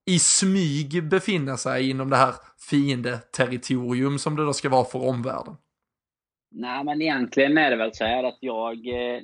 [0.05, 2.33] i smyg befinna sig inom det här
[2.69, 5.55] fiende-territorium som det då ska vara för omvärlden?
[6.51, 9.21] Nej, men egentligen är det väl så här att jag, eh,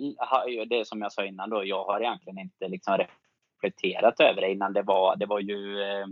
[0.70, 3.06] det som jag sa innan då, jag har egentligen inte liksom
[3.66, 4.74] reflekterat över det innan.
[4.74, 6.08] Det var, det var ju eh,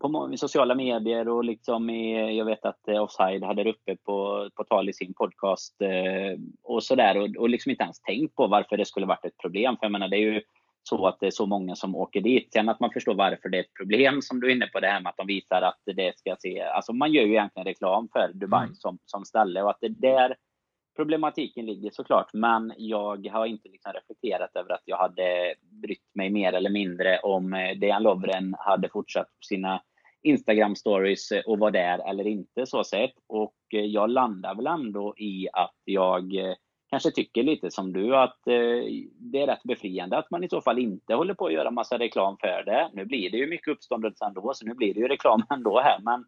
[0.00, 4.48] på sociala medier och liksom i, jag vet att eh, Offside hade det uppe på,
[4.54, 5.74] på tal i sin podcast
[6.62, 9.76] och sådär och, och liksom inte ens tänkt på varför det skulle varit ett problem.
[9.76, 10.42] För jag menar, det är ju
[10.88, 12.52] så att det är så många som åker dit.
[12.52, 14.86] Sen att man förstår varför det är ett problem som du är inne på det
[14.86, 18.08] här med att de visar att det ska se, alltså man gör ju egentligen reklam
[18.12, 18.74] för Dubai mm.
[18.74, 20.36] som, som ställe och att det där
[20.96, 22.30] problematiken ligger såklart.
[22.32, 27.18] Men jag har inte liksom reflekterat över att jag hade brytt mig mer eller mindre
[27.18, 29.82] om eh, Dejan Lovren hade fortsatt sina
[30.22, 33.14] Instagram stories eh, och var där eller inte så sett.
[33.26, 36.32] Och eh, jag landar väl ändå i att jag
[36.90, 40.78] kanske tycker lite som du att det är rätt befriande att man i så fall
[40.78, 42.90] inte håller på att göra massa reklam för det.
[42.92, 45.98] Nu blir det ju mycket uppståndelse ändå, så nu blir det ju reklam ändå här.
[46.02, 46.24] Men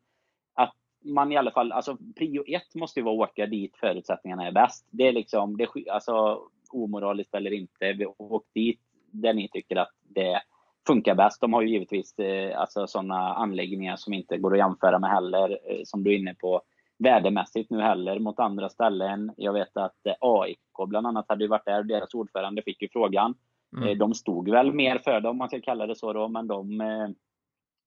[1.07, 4.53] man i alla fall, alltså prio ett måste ju vara att åka dit förutsättningarna är
[4.53, 4.88] bäst.
[4.90, 6.40] Det är liksom, det, alltså
[6.73, 10.40] omoraliskt eller inte, åk dit där ni tycker att det
[10.87, 11.40] funkar bäst.
[11.40, 15.51] De har ju givetvis eh, alltså sådana anläggningar som inte går att jämföra med heller,
[15.51, 16.62] eh, som du är inne på,
[16.99, 19.33] värdemässigt nu heller mot andra ställen.
[19.37, 22.88] Jag vet att eh, AIK bland annat hade ju varit där, deras ordförande fick ju
[22.92, 23.35] frågan.
[23.77, 23.99] Mm.
[23.99, 26.81] De stod väl mer för det om man ska kalla det så då, men de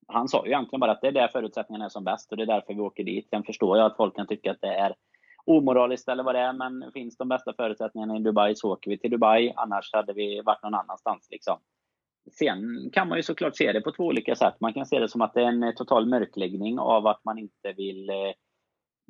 [0.09, 2.43] han sa ju egentligen bara att det är där förutsättningarna är som bäst och det
[2.43, 3.29] är därför vi åker dit.
[3.29, 4.95] Sen förstår jag att folk kan tycka att det är
[5.45, 8.97] omoraliskt eller vad det är, men finns de bästa förutsättningarna i Dubai så åker vi
[8.97, 9.53] till Dubai.
[9.55, 11.27] Annars hade vi varit någon annanstans.
[11.31, 11.57] Liksom.
[12.31, 14.55] Sen kan man ju såklart se det på två olika sätt.
[14.59, 17.73] Man kan se det som att det är en total mörkläggning av att man inte
[17.77, 18.15] vill eh,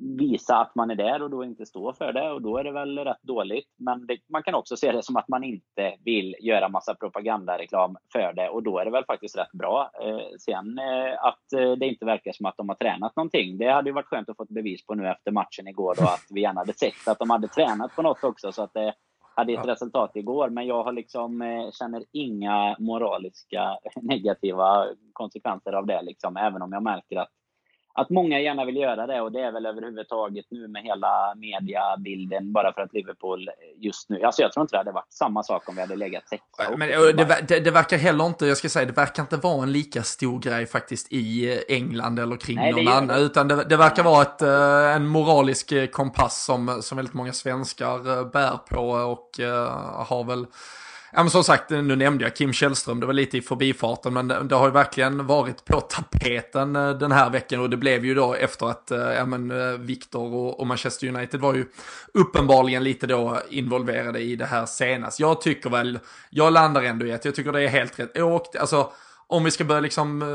[0.00, 2.72] visa att man är där och då inte stå för det och då är det
[2.72, 3.68] väl rätt dåligt.
[3.78, 7.96] Men det, man kan också se det som att man inte vill göra massa propagandareklam
[8.12, 9.90] för det och då är det väl faktiskt rätt bra.
[10.02, 13.58] Eh, sen eh, att eh, det inte verkar som att de har tränat någonting.
[13.58, 16.26] Det hade ju varit skönt att få bevis på nu efter matchen igår då att
[16.30, 18.94] vi gärna hade sett att de hade tränat på något också så att det
[19.36, 20.50] hade ett resultat igår.
[20.50, 26.72] Men jag har liksom, eh, känner inga moraliska negativa konsekvenser av det liksom, även om
[26.72, 27.30] jag märker att
[27.92, 32.52] att många gärna vill göra det och det är väl överhuvudtaget nu med hela mediabilden
[32.52, 35.68] bara för att Liverpool just nu, alltså jag tror inte det hade varit samma sak
[35.68, 36.76] om vi hade legat sexa.
[36.76, 39.72] Men det, det, det, verkar heller inte, jag ska säga, det verkar inte vara en
[39.72, 44.02] lika stor grej faktiskt i England eller kring Nej, någon annan, utan det, det verkar
[44.02, 48.90] vara ett, eh, en moralisk eh, kompass som, som väldigt många svenskar eh, bär på
[48.90, 49.30] och
[50.06, 50.46] har väl
[51.12, 54.28] Ja men som sagt, nu nämnde jag Kim Källström, det var lite i förbifarten, men
[54.28, 58.04] det, det, har ju verkligen varit på tapeten eh, den här veckan och det blev
[58.04, 61.66] ju då efter att, eh, ja men eh, Victor och, och Manchester United var ju
[62.14, 65.20] uppenbarligen lite då involverade i det här senast.
[65.20, 65.98] Jag tycker väl,
[66.30, 68.18] jag landar ändå i att jag tycker det är helt rätt.
[68.18, 68.92] Och, alltså,
[69.30, 70.28] om vi ska börja liksom eh,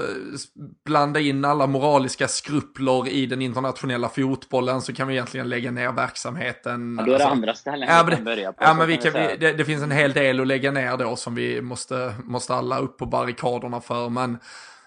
[0.86, 5.92] blanda in alla moraliska skrupler i den internationella fotbollen så kan vi egentligen lägga ner
[5.92, 6.96] verksamheten.
[7.00, 8.64] Ja, då är det alltså, andra ställen ja, vi kan börja på.
[8.64, 11.16] Ja, men vi kan, vi, det, det, finns en hel del att lägga ner då
[11.16, 14.10] som vi måste, måste alla upp på barrikaderna för.
[14.10, 14.38] Men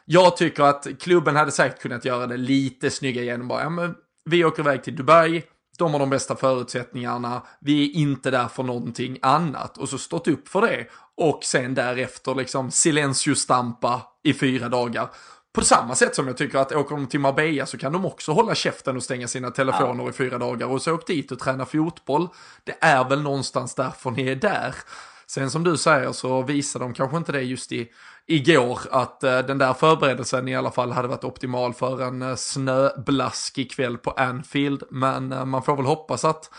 [0.05, 3.95] jag tycker att klubben hade säkert kunnat göra det lite snyggare genom bara, ja, men
[4.25, 5.43] vi åker iväg till Dubai,
[5.79, 9.79] de har de bästa förutsättningarna, vi är inte där för någonting annat.
[9.79, 10.87] Och så stått upp för det.
[11.19, 15.09] Och sen därefter liksom silencio stampa i fyra dagar.
[15.53, 18.33] På samma sätt som jag tycker att åker de till Marbella så kan de också
[18.33, 20.11] hålla käften och stänga sina telefoner ja.
[20.11, 20.67] i fyra dagar.
[20.67, 22.29] Och så åk dit och träna fotboll.
[22.65, 24.75] Det är väl någonstans därför ni är där.
[25.27, 27.89] Sen som du säger så visar de kanske inte det just i
[28.27, 32.35] igår att eh, den där förberedelsen i alla fall hade varit optimal för en eh,
[32.35, 34.83] snöblaskig kväll på Anfield.
[34.91, 36.51] Men eh, man får väl hoppas att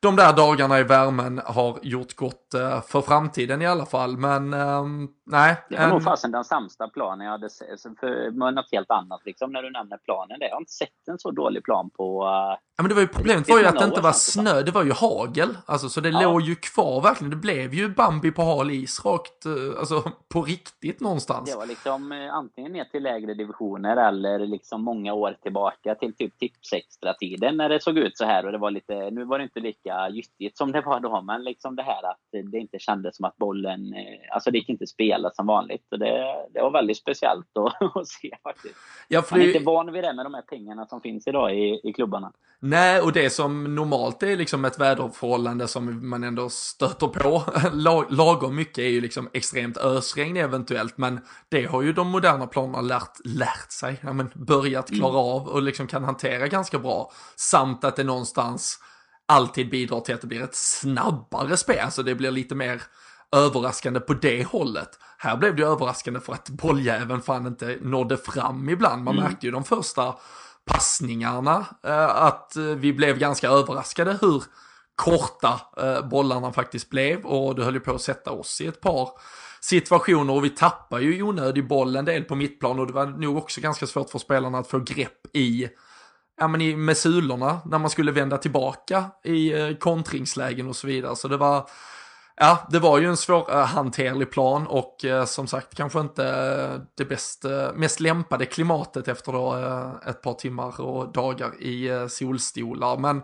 [0.00, 4.16] de där dagarna i värmen har gjort gott eh, för framtiden i alla fall.
[4.16, 5.56] Men um, nej.
[5.68, 7.82] Det var nog fasen den sämsta planen jag hade sett.
[8.00, 10.36] För något helt annat liksom när du nämner planen.
[10.40, 12.24] Jag har inte sett en så dålig plan på...
[12.24, 14.70] Uh, ja men det var ju problemet var ju att det inte var snö, det
[14.70, 15.56] var ju hagel.
[15.66, 16.22] Alltså så det ja.
[16.22, 17.30] låg ju kvar verkligen.
[17.30, 20.02] Det blev ju Bambi på hal is rakt, uh, alltså
[20.34, 21.50] på riktigt någonstans.
[21.50, 26.16] Det var liksom uh, antingen ner till lägre divisioner eller liksom många år tillbaka till
[26.16, 29.44] typ Tipsextra-tiden när det såg ut så här och det var lite, nu var det
[29.44, 33.16] inte lika gyttigt som det var då, men liksom det här att det inte kändes
[33.16, 33.94] som att bollen,
[34.30, 35.86] alltså det gick inte spela som vanligt.
[35.90, 38.74] Och det, det var väldigt speciellt att, att se faktiskt.
[39.08, 41.80] Ja, Man är inte van vid det med de här pengarna som finns idag i,
[41.84, 42.32] i klubbarna.
[42.68, 47.44] Nej, och det som normalt är liksom ett väderförhållande som man ändå stöter på
[48.14, 52.80] lagom mycket är ju liksom extremt ösregn eventuellt, men det har ju de moderna planerna
[52.80, 55.20] lärt, lärt sig, ja, men börjat klara mm.
[55.20, 57.12] av och liksom kan hantera ganska bra.
[57.36, 58.78] Samt att det någonstans
[59.26, 62.82] alltid bidrar till att det blir ett snabbare spel, alltså det blir lite mer
[63.32, 64.88] överraskande på det hållet.
[65.18, 69.04] Här blev det överraskande för att bolljäveln fan inte nådde fram ibland.
[69.04, 69.24] Man mm.
[69.24, 70.14] märkte ju de första
[70.66, 71.66] passningarna.
[71.86, 74.44] Eh, att eh, vi blev ganska överraskade hur
[74.96, 77.24] korta eh, bollarna faktiskt blev.
[77.24, 79.10] Och det höll ju på att sätta oss i ett par
[79.60, 80.32] situationer.
[80.32, 82.78] Och vi tappar ju onödig boll en del på mittplan.
[82.78, 85.68] Och det var nog också ganska svårt för spelarna att få grepp i
[86.38, 91.16] ja men i med sulorna när man skulle vända tillbaka i kontringslägen och så vidare.
[91.16, 91.68] Så det var,
[92.36, 97.04] Ja, det var ju en svårhanterlig plan och eh, som sagt kanske inte eh, det
[97.04, 102.96] bästa, mest lämpade klimatet efter då eh, ett par timmar och dagar i solstolar.
[102.96, 103.22] Men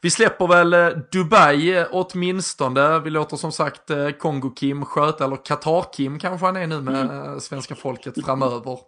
[0.00, 2.98] vi släpper väl eh, Dubai åtminstone.
[2.98, 7.40] Vi låter som sagt eh, Kongo-Kim sköta, eller Qatar-Kim kanske han är nu med mm.
[7.40, 8.78] svenska folket framöver.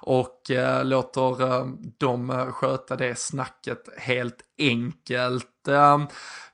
[0.00, 0.50] Och
[0.82, 1.66] låter äh,
[1.98, 5.46] dem sköta det snacket helt enkelt.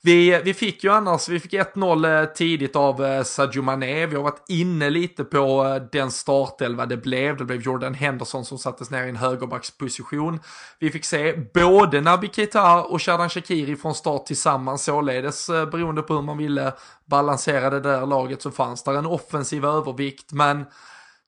[0.06, 4.06] Vi, vi fick ju annars, vi fick 1-0 eh, tidigt av eh, Sadio Mané.
[4.06, 7.36] Vi har varit inne lite på eh, den startelva det blev.
[7.36, 10.40] Det blev Jordan Henderson som sattes ner i en högerbacksposition.
[10.78, 14.84] Vi fick se både Nabi Keita och Shadan Shakiri från start tillsammans.
[14.84, 16.72] Således beroende på hur man ville
[17.04, 20.32] balansera det där laget så fanns där en offensiv övervikt.
[20.32, 20.64] Men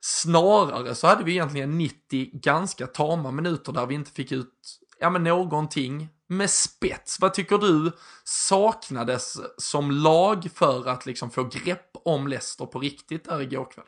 [0.01, 4.53] snarare så hade vi egentligen 90 ganska tama minuter där vi inte fick ut
[5.01, 7.21] ja, men någonting med spets.
[7.21, 7.93] Vad tycker du
[8.25, 13.85] saknades som lag för att liksom få grepp om Leicester på riktigt där igår kväll?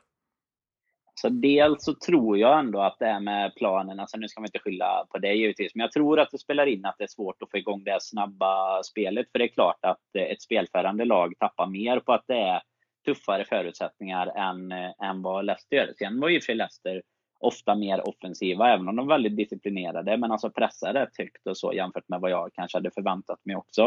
[1.21, 4.47] Så dels så tror jag ändå att det här med planen, alltså nu ska man
[4.47, 7.09] inte skylla på det givetvis, men jag tror att det spelar in att det är
[7.09, 9.27] svårt att få igång det snabba spelet.
[9.33, 12.63] För det är klart att eh, ett spelförande lag tappar mer på att det är
[13.05, 15.93] tuffare förutsättningar än, eh, än vad Leicester gör.
[15.99, 17.03] Sen var ju för Leicester
[17.39, 21.57] ofta mer offensiva, även om de är väldigt disciplinerade, men alltså pressar rätt högt och
[21.57, 23.85] så jämfört med vad jag kanske hade förväntat mig också.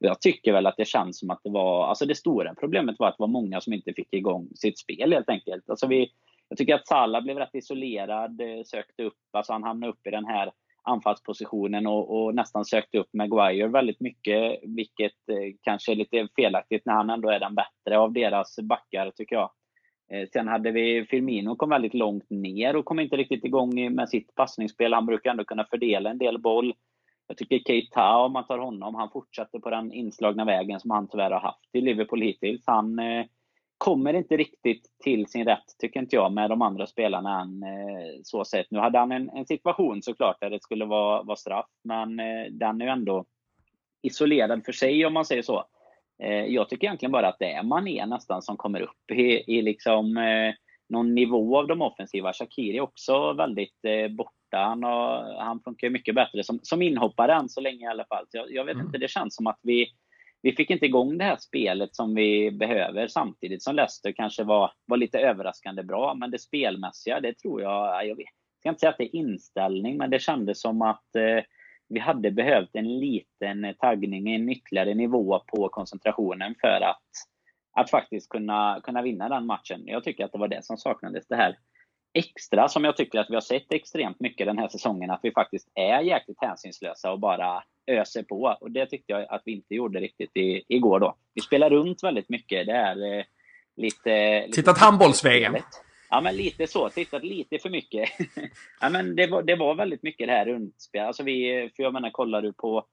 [0.00, 2.98] Och jag tycker väl att det känns som att det var, alltså det stora problemet
[2.98, 5.70] var att det var många som inte fick igång sitt spel helt enkelt.
[5.70, 6.12] Alltså vi,
[6.48, 10.10] jag tycker att Salah blev rätt isolerad, eh, sökte upp, alltså han hamnade upp i
[10.10, 15.96] den här anfallspositionen och, och, nästan sökte upp Maguire väldigt mycket, vilket eh, kanske är
[15.96, 19.50] lite felaktigt när han ändå är den bättre av deras backar tycker jag.
[20.10, 24.08] Eh, sen hade vi Firmino kom väldigt långt ner och kom inte riktigt igång med
[24.08, 24.92] sitt passningsspel.
[24.92, 26.74] Han brukar ändå kunna fördela en del boll.
[27.26, 31.08] Jag tycker Keita, om man tar honom, han fortsätter på den inslagna vägen som han
[31.08, 32.62] tyvärr har haft i Liverpool hittills.
[32.66, 33.24] Han eh,
[33.78, 38.20] kommer inte riktigt till sin rätt, tycker inte jag, med de andra spelarna än eh,
[38.22, 38.70] så sett.
[38.70, 42.46] Nu hade han en, en, situation såklart där det skulle vara, vara straff, men eh,
[42.50, 43.24] den är ju ändå
[44.02, 45.64] isolerad för sig om man säger så.
[46.22, 49.62] Eh, jag tycker egentligen bara att det är Mané nästan som kommer upp i, i
[49.62, 50.54] liksom, eh,
[50.88, 52.32] någon nivå av de offensiva.
[52.32, 54.34] Shakiri är också väldigt eh, borta.
[54.52, 58.26] Han, har, han funkar mycket bättre som, som inhoppare än så länge i alla fall.
[58.30, 58.86] Jag, jag vet mm.
[58.86, 59.86] inte, det känns som att vi,
[60.42, 64.72] vi fick inte igång det här spelet som vi behöver samtidigt som Leicester kanske var,
[64.86, 66.14] var lite överraskande bra.
[66.14, 69.16] Men det spelmässiga, det tror jag, jag vet, jag ska inte säga att det är
[69.16, 71.44] inställning, men det kändes som att eh,
[71.94, 77.02] vi hade behövt en liten taggning, en ytterligare nivå på koncentrationen för att,
[77.72, 79.82] att faktiskt kunna, kunna vinna den matchen.
[79.84, 81.28] Jag tycker att det var det som saknades.
[81.28, 81.56] Det här
[82.14, 85.30] extra som jag tycker att vi har sett extremt mycket den här säsongen, att vi
[85.32, 88.56] faktiskt är jäkligt hänsynslösa och bara öser på.
[88.60, 91.16] Och det tyckte jag att vi inte gjorde riktigt i, igår då.
[91.34, 92.66] Vi spelar runt väldigt mycket.
[92.66, 93.24] Det är eh,
[93.76, 94.46] lite...
[94.52, 95.56] Tittat handbolls-VM.
[96.10, 96.88] Ja, men lite så.
[96.88, 98.08] Tittat lite för mycket.
[98.80, 101.06] ja, men det, var, det var väldigt mycket det här rundspel.
[101.06, 102.84] Alltså vi, för jag menar, kollar du på,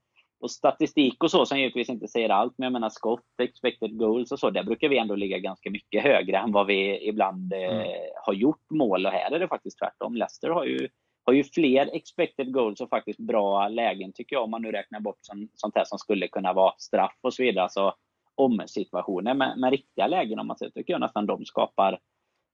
[0.41, 4.31] på statistik och så, som givetvis inte säger allt, men jag menar skott, expected goals
[4.31, 7.59] och så, där brukar vi ändå ligga ganska mycket högre än vad vi ibland eh,
[7.59, 7.87] mm.
[8.25, 9.05] har gjort mål.
[9.05, 10.15] Och här är det faktiskt tvärtom.
[10.15, 10.87] Leicester har ju,
[11.25, 14.99] har ju fler expected goals och faktiskt bra lägen, tycker jag, om man nu räknar
[14.99, 17.63] bort som, sånt här som skulle kunna vara straff och så vidare.
[17.63, 17.93] Alltså
[18.35, 21.99] om situationer, men, men riktiga lägen om man säger, tycker jag nästan de skapar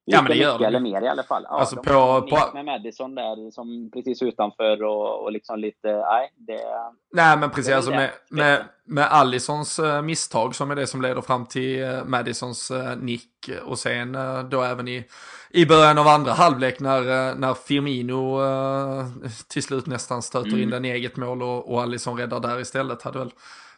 [0.09, 1.45] ja, men det gör mycket eller mer i alla fall.
[1.49, 2.53] Ja, alltså på, på...
[2.53, 6.33] med Madison där som precis utanför och, och liksom lite, nej.
[6.35, 6.59] Det,
[7.13, 11.21] nej men precis, alltså med, med, med Allisons uh, misstag som är det som leder
[11.21, 14.17] fram till uh, Madisons uh, nick och sen
[14.49, 15.05] då även i,
[15.49, 18.39] i början av andra halvlek när, när Firmino
[19.47, 20.61] till slut nästan stöter mm.
[20.61, 23.31] in den i eget mål och, och Allison räddar där istället hade väl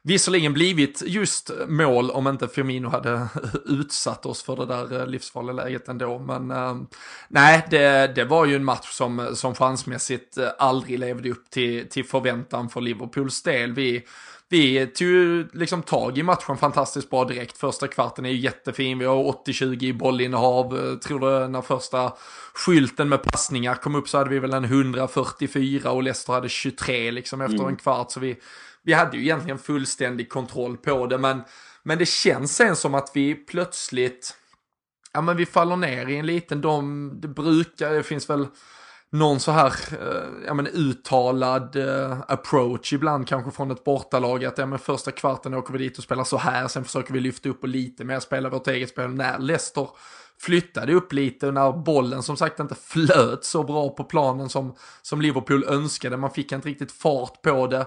[0.04, 3.28] visserligen blivit just mål om inte Firmino hade
[3.66, 6.20] utsatt oss för det där eh, livsfarliga läget ändå.
[6.20, 6.78] Men äh,
[7.28, 11.90] nej, det, det var ju en match som, som chansmässigt eh, aldrig levde upp till,
[11.90, 13.74] till förväntan för Liverpools del.
[13.74, 14.04] Vi,
[14.50, 17.58] vi tog ju liksom tag i matchen fantastiskt bra direkt.
[17.58, 19.00] Första kvarten är ju jättefin.
[19.00, 20.98] Vi har 80-20 i bollinnehav.
[21.00, 22.14] Tror du när första
[22.54, 27.12] skylten med passningar kom upp så hade vi väl en 144 och Leicester hade 23
[27.12, 27.68] liksom efter mm.
[27.68, 28.12] en kvart.
[28.12, 28.38] Så vi,
[28.84, 31.42] vi hade ju egentligen fullständig kontroll på det, men,
[31.84, 34.36] men det känns sen som att vi plötsligt,
[35.14, 38.48] ja men vi faller ner i en liten, de, det brukar, det finns väl
[39.12, 44.58] någon så här, eh, ja men uttalad eh, approach ibland kanske från ett bortalag att
[44.58, 47.50] ja men första kvarten åker vi dit och spelar så här, sen försöker vi lyfta
[47.50, 49.10] upp och lite mer spela vårt eget spel.
[49.10, 49.88] När Leicester
[50.42, 54.76] flyttade upp lite och när bollen som sagt inte flöt så bra på planen som,
[55.02, 57.86] som Liverpool önskade, man fick inte riktigt fart på det.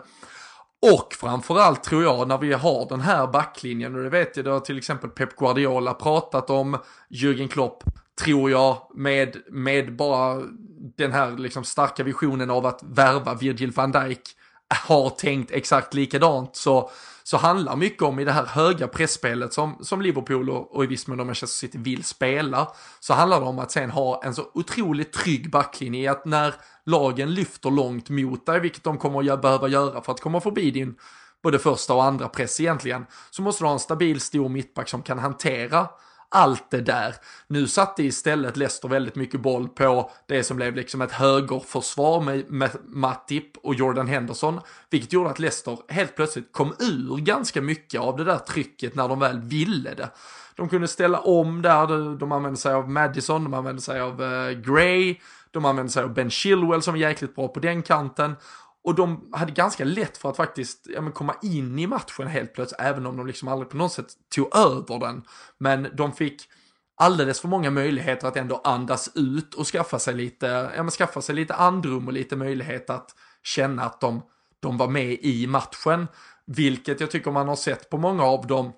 [0.82, 4.50] Och framförallt tror jag när vi har den här backlinjen, och det vet jag, det
[4.50, 6.78] har till exempel Pep Guardiola pratat om,
[7.10, 7.84] Jürgen Klopp,
[8.24, 10.42] tror jag, med, med bara
[10.96, 14.22] den här liksom starka visionen av att värva Virgil van Dijk
[14.86, 16.56] har tänkt exakt likadant.
[16.56, 16.90] Så,
[17.22, 20.86] så handlar mycket om i det här höga pressspelet som, som Liverpool och, och i
[20.86, 22.68] viss mån Manchester City vill spela,
[23.00, 26.54] så handlar det om att sen ha en så otroligt trygg backlinje att när
[26.86, 30.70] lagen lyfter långt mot dig, vilket de kommer att behöva göra för att komma förbi
[30.70, 30.94] din
[31.42, 35.02] både första och andra press egentligen, så måste du ha en stabil stor mittback som
[35.02, 35.88] kan hantera
[36.28, 37.14] allt det där.
[37.46, 42.70] Nu satte istället Leicester väldigt mycket boll på det som blev liksom ett högerförsvar med,
[42.84, 44.60] Matip och Jordan Henderson,
[44.90, 49.08] vilket gjorde att Leicester helt plötsligt kom ur ganska mycket av det där trycket när
[49.08, 50.10] de väl ville det.
[50.56, 54.50] De kunde ställa om där, de använde sig av Madison, de använde sig av eh,
[54.50, 55.16] Gray,
[55.52, 58.36] de använde sig av Ben Chilwell som är jäkligt bra på den kanten.
[58.84, 62.54] Och de hade ganska lätt för att faktiskt ja, men komma in i matchen helt
[62.54, 65.22] plötsligt, även om de liksom aldrig på något sätt tog över den.
[65.58, 66.48] Men de fick
[66.96, 70.46] alldeles för många möjligheter att ändå andas ut och skaffa sig lite,
[70.76, 74.22] ja, men skaffa sig lite andrum och lite möjlighet att känna att de,
[74.60, 76.08] de var med i matchen.
[76.46, 78.72] Vilket jag tycker man har sett på många av de,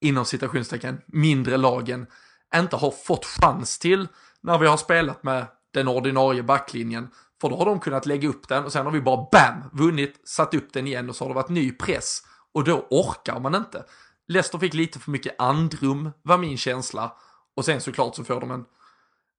[0.00, 2.06] inom citationstecken, mindre lagen
[2.54, 4.08] inte har fått chans till
[4.40, 7.08] när vi har spelat med den ordinarie backlinjen.
[7.40, 9.70] För då har de kunnat lägga upp den och sen har vi bara BAM!
[9.72, 12.22] Vunnit, satt upp den igen och så har det varit ny press.
[12.54, 13.84] Och då orkar man inte.
[14.28, 17.12] Leicester fick lite för mycket andrum, var min känsla.
[17.56, 18.64] Och sen såklart så får de en,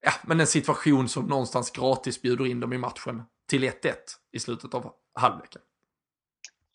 [0.01, 3.93] ja, men en situation som någonstans gratis bjuder in dem i matchen till 1-1
[4.31, 5.61] i slutet av halvleken.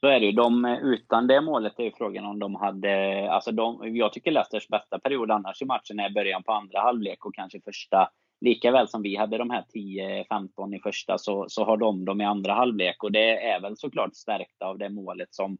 [0.01, 0.33] Så är det ju.
[0.33, 3.29] De, eh, utan det målet är ju frågan om de hade...
[3.31, 7.27] Alltså de, jag tycker Leicesters bästa period annars i matchen är början på andra halvlek
[7.27, 8.09] och kanske första
[8.41, 12.20] lika väl som vi hade de här 10-15 i första så, så har de dem
[12.20, 13.03] i andra halvlek.
[13.03, 15.59] Och det är väl såklart stärkt av det målet som,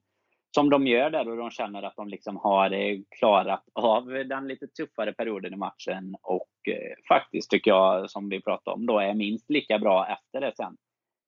[0.55, 4.49] som de gör där och de känner att de liksom har eh, klarat av den
[4.49, 6.16] lite tuffare perioden i matchen.
[6.22, 10.41] Och eh, faktiskt tycker jag, som vi pratade om, då är minst lika bra efter
[10.41, 10.77] det sen.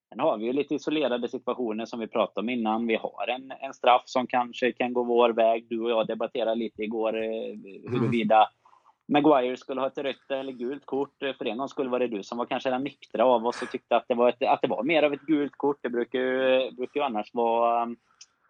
[0.08, 2.86] Sen har vi ju lite isolerade situationer som vi pratade om innan.
[2.86, 5.66] Vi har en, en straff som kanske kan gå vår väg.
[5.68, 7.56] Du och jag debatterade lite igår eh,
[7.90, 8.48] huruvida
[9.08, 11.22] Maguire skulle ha ett rött eller gult kort.
[11.22, 13.62] Eh, för en gång skulle var det du som var kanske den nyktra av oss
[13.62, 15.78] och tyckte att det var, ett, att det var mer av ett gult kort.
[15.82, 17.96] Det brukar ju, eh, brukar ju annars vara mm,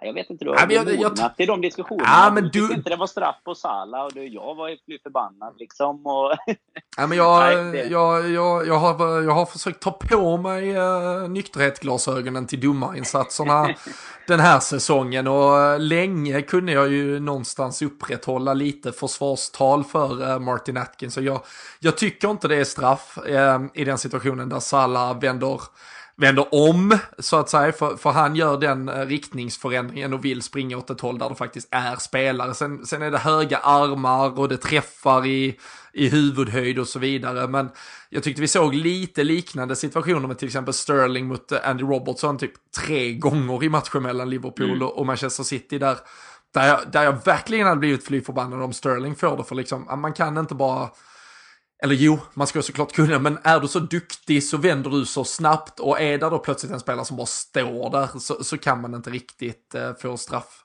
[0.00, 2.08] jag vet inte, du har ja, mognat i de diskussionerna.
[2.08, 4.98] Ja, men du tyckte inte det var straff på Sala och du, jag var ju
[5.02, 6.06] förbannad liksom.
[6.06, 6.32] Och...
[6.96, 12.46] ja, men jag, jag, jag, jag, har, jag har försökt ta på mig uh, nykterhetsglasögonen
[12.46, 13.74] till domarinsatserna
[14.26, 20.38] den här säsongen och uh, länge kunde jag ju någonstans upprätthålla lite försvarstal för uh,
[20.38, 21.14] Martin Atkins.
[21.14, 21.40] Så jag,
[21.80, 25.60] jag tycker inte det är straff uh, i den situationen där Sala vänder
[26.18, 30.76] vänder om, så att säga, för, för han gör den eh, riktningsförändringen och vill springa
[30.76, 32.54] åt ett håll där det faktiskt är spelare.
[32.54, 35.58] Sen, sen är det höga armar och det träffar i,
[35.92, 37.48] i huvudhöjd och så vidare.
[37.48, 37.70] Men
[38.08, 42.38] jag tyckte vi såg lite liknande situationer med till exempel Sterling mot eh, Andy Robertson
[42.38, 42.52] typ
[42.84, 44.88] tre gånger i matchen mellan Liverpool mm.
[44.88, 45.96] och Manchester City där,
[46.54, 50.00] där, jag, där jag verkligen hade blivit fly förbannad om Sterling får det för liksom,
[50.00, 50.88] man kan inte bara
[51.82, 55.24] eller jo, man ska såklart kunna, men är du så duktig så vänder du så
[55.24, 58.80] snabbt och är det då plötsligt en spelare som bara står där så, så kan
[58.80, 60.64] man inte riktigt eh, få straff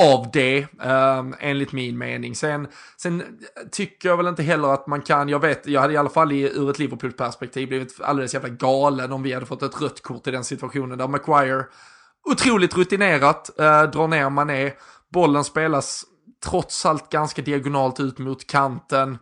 [0.00, 2.34] av det, eh, enligt min mening.
[2.34, 3.22] Sen, sen
[3.72, 6.32] tycker jag väl inte heller att man kan, jag vet, jag hade i alla fall
[6.32, 10.26] i, ur ett Liverpool-perspektiv blivit alldeles jävla galen om vi hade fått ett rött kort
[10.26, 11.64] i den situationen där Maguire,
[12.30, 14.72] otroligt rutinerat, eh, drar ner Mané,
[15.12, 16.04] bollen spelas
[16.44, 19.18] trots allt ganska diagonalt ut mot kanten,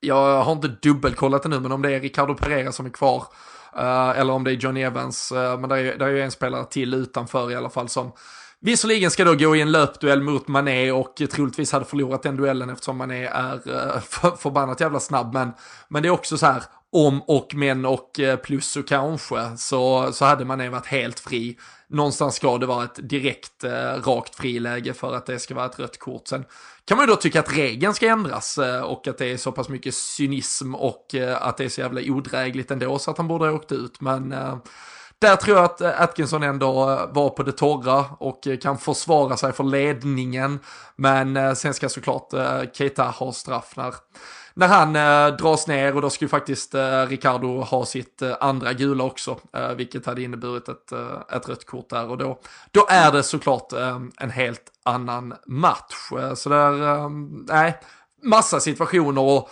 [0.00, 3.24] jag har inte dubbelkollat det nu, men om det är Ricardo Pereira som är kvar,
[3.76, 6.64] uh, eller om det är Johnny Evans, uh, men det är, är ju en spelare
[6.64, 8.12] till utanför i alla fall som
[8.60, 12.70] Visserligen ska då gå i en löpduell mot Mané och troligtvis hade förlorat den duellen
[12.70, 15.34] eftersom Mané är eh, för, förbannat jävla snabb.
[15.34, 15.52] Men,
[15.88, 18.10] men det är också så här, om och men och
[18.44, 23.08] plus och kanske så, så hade Mané varit helt fri någonstans ska det vara ett
[23.08, 26.28] direkt eh, rakt friläge för att det ska vara ett rött kort.
[26.28, 26.44] Sen
[26.84, 29.52] kan man ju då tycka att regeln ska ändras eh, och att det är så
[29.52, 33.28] pass mycket cynism och eh, att det är så jävla odrägligt ändå så att han
[33.28, 34.00] borde ha åkt ut.
[34.00, 34.56] Men eh,
[35.20, 38.78] där tror jag att eh, Atkinson ändå eh, var på det torra och eh, kan
[38.78, 40.58] försvara sig för ledningen.
[40.96, 42.32] Men sen ska såklart
[42.72, 43.94] Keita ha straff när
[44.58, 48.36] när han eh, dras ner och då ska ju faktiskt eh, Ricardo ha sitt eh,
[48.40, 52.40] andra gula också, eh, vilket hade inneburit ett, eh, ett rött kort där och då,
[52.70, 56.12] då är det såklart eh, en helt annan match.
[56.18, 57.10] Eh, så där, eh,
[57.48, 57.80] nej,
[58.22, 59.50] massa situationer och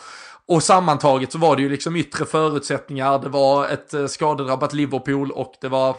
[0.49, 5.31] och sammantaget så var det ju liksom yttre förutsättningar, det var ett eh, skadedrabbat Liverpool
[5.31, 5.97] och det var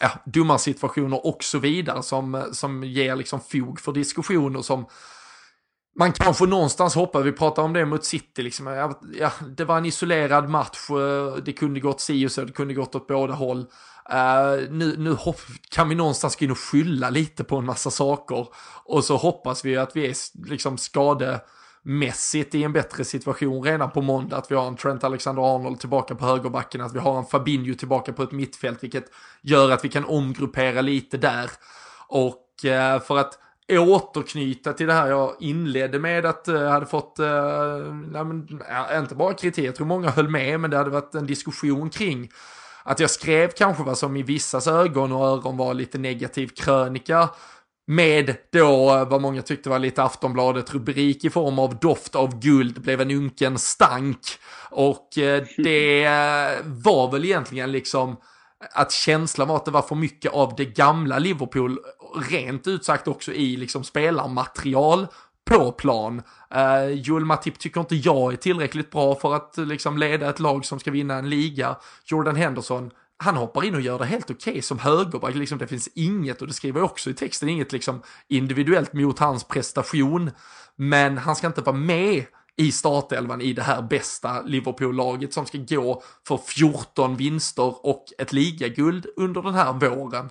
[0.00, 4.86] ja, domarsituationer och så vidare som, som ger liksom fog för diskussioner som
[5.94, 8.66] man kanske någonstans hoppar, vi pratar om det mot City, liksom,
[9.18, 12.74] ja, det var en isolerad match, eh, det kunde gått si och så, det kunde
[12.74, 13.66] gått åt båda håll.
[14.12, 15.16] Uh, nu, nu
[15.70, 18.46] kan vi någonstans gå in och skylla lite på en massa saker
[18.84, 20.14] och så hoppas vi att vi är
[20.48, 25.80] liksom skademässigt i en bättre situation redan på måndag, att vi har en Trent Alexander-Arnold
[25.80, 29.04] tillbaka på högerbacken, att vi har en Fabinho tillbaka på ett mittfält, vilket
[29.42, 31.50] gör att vi kan omgruppera lite där.
[32.08, 33.38] Och uh, för att
[33.70, 37.26] återknyta till det här jag inledde med att jag hade fått, äh,
[37.92, 38.48] men,
[38.98, 42.30] inte bara kritik, jag tror många höll med, men det hade varit en diskussion kring
[42.84, 47.28] att jag skrev kanske vad som i vissas ögon och öron var lite negativ krönika
[47.86, 52.82] med då vad många tyckte var lite Aftonbladet rubrik i form av doft av guld
[52.82, 54.18] blev en unken stank.
[54.70, 56.08] Och eh, det
[56.64, 58.16] var väl egentligen liksom
[58.74, 61.78] att känslan var att det var för mycket av det gamla Liverpool,
[62.30, 65.06] rent ut sagt också i liksom spelarmaterial
[65.44, 66.22] på plan.
[66.54, 70.64] Uh, Joel Matip tycker inte jag är tillräckligt bra för att liksom leda ett lag
[70.64, 71.76] som ska vinna en liga.
[72.04, 75.34] Jordan Henderson, han hoppar in och gör det helt okej okay som högerback.
[75.34, 79.18] Liksom, det finns inget, och det skriver jag också i texten, inget liksom individuellt mot
[79.18, 80.30] hans prestation.
[80.76, 82.24] Men han ska inte vara med
[82.56, 88.32] i startelvan i det här bästa Liverpool-laget som ska gå för 14 vinster och ett
[88.32, 90.30] ligaguld under den här våren.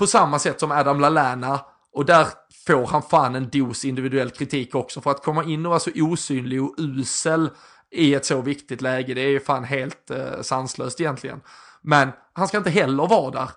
[0.00, 1.60] På samma sätt som Adam Lallana
[1.92, 2.26] och där
[2.66, 5.90] får han fan en dos individuell kritik också för att komma in och vara så
[5.94, 7.50] osynlig och usel
[7.90, 9.14] i ett så viktigt läge.
[9.14, 11.40] Det är ju fan helt eh, sanslöst egentligen.
[11.82, 13.50] Men han ska inte heller vara där.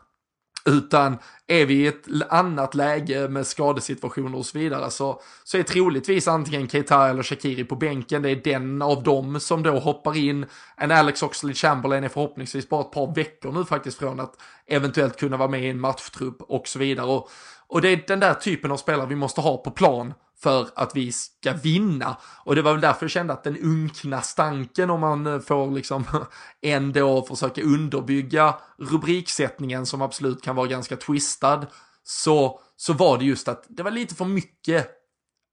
[0.65, 5.63] Utan är vi i ett annat läge med skadesituationer och så vidare så, så är
[5.63, 8.21] troligtvis antingen Keita eller Shakiri på bänken.
[8.21, 10.45] Det är den av dem som då hoppar in.
[10.77, 14.33] En Alex Oxley Chamberlain är förhoppningsvis bara ett par veckor nu faktiskt från att
[14.67, 17.07] eventuellt kunna vara med i en matchtrupp och så vidare.
[17.07, 17.29] Och,
[17.73, 20.95] och det är den där typen av spelare vi måste ha på plan för att
[20.95, 22.17] vi ska vinna.
[22.45, 25.71] Och det var väl därför jag kände att den unkna stanken om man eh, får
[25.71, 26.03] liksom
[26.61, 31.65] ändå försöka underbygga rubriksättningen som absolut kan vara ganska twistad.
[32.03, 34.87] Så, så var det just att det var lite för mycket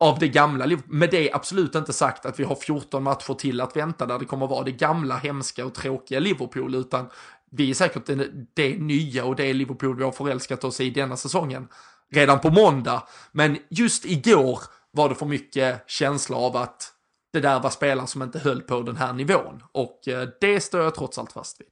[0.00, 0.78] av det gamla.
[0.86, 4.24] Med det absolut inte sagt att vi har 14 matcher till att vänta där det
[4.24, 7.06] kommer vara det gamla, hemska och tråkiga Liverpool, utan
[7.50, 11.16] vi är säkert det, det nya och det Liverpool vi har förälskat oss i denna
[11.16, 11.68] säsongen
[12.14, 13.02] redan på måndag.
[13.32, 14.58] Men just igår
[14.90, 16.92] var det för mycket känsla av att
[17.32, 19.62] det där var spelare som inte höll på den här nivån.
[19.72, 21.68] Och eh, det står jag trots allt fast vid.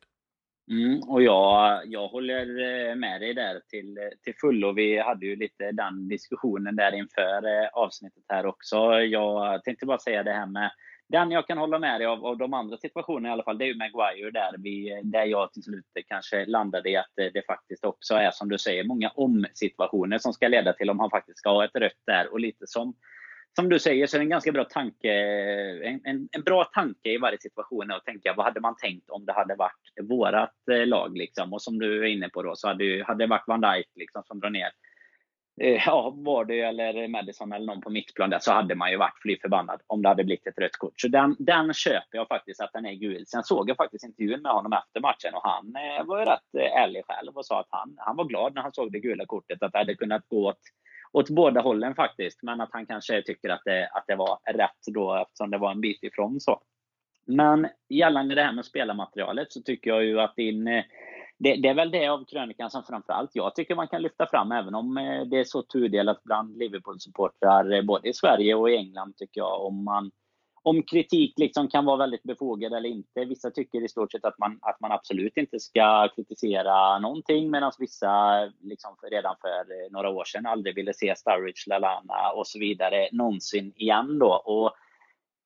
[0.71, 4.73] Mm, och jag, jag håller eh, med dig där till, till fullo.
[4.73, 8.77] Vi hade ju lite den diskussionen där inför eh, avsnittet här också.
[9.01, 10.71] Jag tänkte bara säga det här med
[11.09, 13.65] den jag kan hålla med dig av, av de andra situationerna i alla fall, det
[13.65, 17.85] är ju Maguire där, vi, där jag till slut kanske landade i att det, faktiskt
[17.85, 21.51] också är som du säger, många om-situationer som ska leda till om han faktiskt ska
[21.51, 22.33] ha ett rött där.
[22.33, 22.95] Och lite som,
[23.57, 25.13] som du säger så är det en ganska bra tanke,
[25.85, 29.25] en, en, en bra tanke i varje situation att tänka vad hade man tänkt om
[29.25, 31.53] det hade varit vårat eh, lag liksom.
[31.53, 34.23] Och som du är inne på då så hade, hade det varit Van Dijk liksom
[34.25, 34.71] som drar ner
[35.61, 38.97] Eh, ja, var det eller Madison eller någon på mittplan där så hade man ju
[38.97, 41.01] varit fly förbannad om det hade blivit ett rött kort.
[41.01, 43.27] Så den, den köper jag faktiskt att den är gul.
[43.27, 46.55] Sen såg jag faktiskt intervjun med honom efter matchen och han eh, var ju rätt
[46.59, 49.27] eh, ärlig själv och sa att han, han var glad när han såg det gula
[49.27, 49.63] kortet.
[49.63, 50.61] Att det hade kunnat gå åt,
[51.13, 52.43] åt båda hållen faktiskt.
[52.43, 55.71] Men att han kanske tycker att det, att det var rätt då eftersom det var
[55.71, 56.61] en bit ifrån så.
[57.27, 60.85] Men gällande det här med spelarmaterialet så tycker jag ju att din eh,
[61.39, 64.53] det, det, är väl det av krönikan som framförallt jag tycker man kan lyfta fram,
[64.53, 68.77] även om eh, det är så tudelat bland Liverpool-supportrar eh, både i Sverige och i
[68.77, 69.67] England, tycker jag.
[69.67, 70.11] Om, man,
[70.63, 73.25] om kritik liksom kan vara väldigt befogad eller inte.
[73.25, 77.73] Vissa tycker i stort sett att man, att man absolut inte ska kritisera någonting, medan
[77.79, 82.59] vissa liksom redan för eh, några år sedan aldrig ville se Sturridge, Lalana och så
[82.59, 84.19] vidare någonsin igen.
[84.19, 84.33] Då.
[84.33, 84.73] Och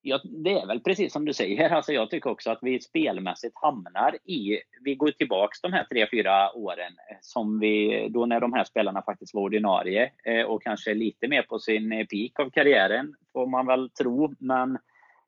[0.04, 1.70] Ja, det är väl precis som du säger.
[1.82, 4.58] Alltså jag tycker också att vi spelmässigt hamnar i...
[4.84, 8.64] Vi går tillbaks de här tre, fyra åren eh, som vi, då när de här
[8.64, 13.14] spelarna faktiskt var ordinarie eh, och kanske lite mer på sin eh, peak av karriären,
[13.32, 14.34] får man väl tro.
[14.38, 14.78] Men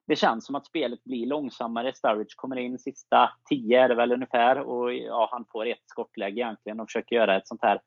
[0.07, 1.93] det känns som att spelet blir långsammare.
[1.95, 6.41] Sturridge kommer in sista tio är det väl ungefär och ja, han får ett skottläge
[6.41, 7.81] egentligen och försöker göra ett sånt här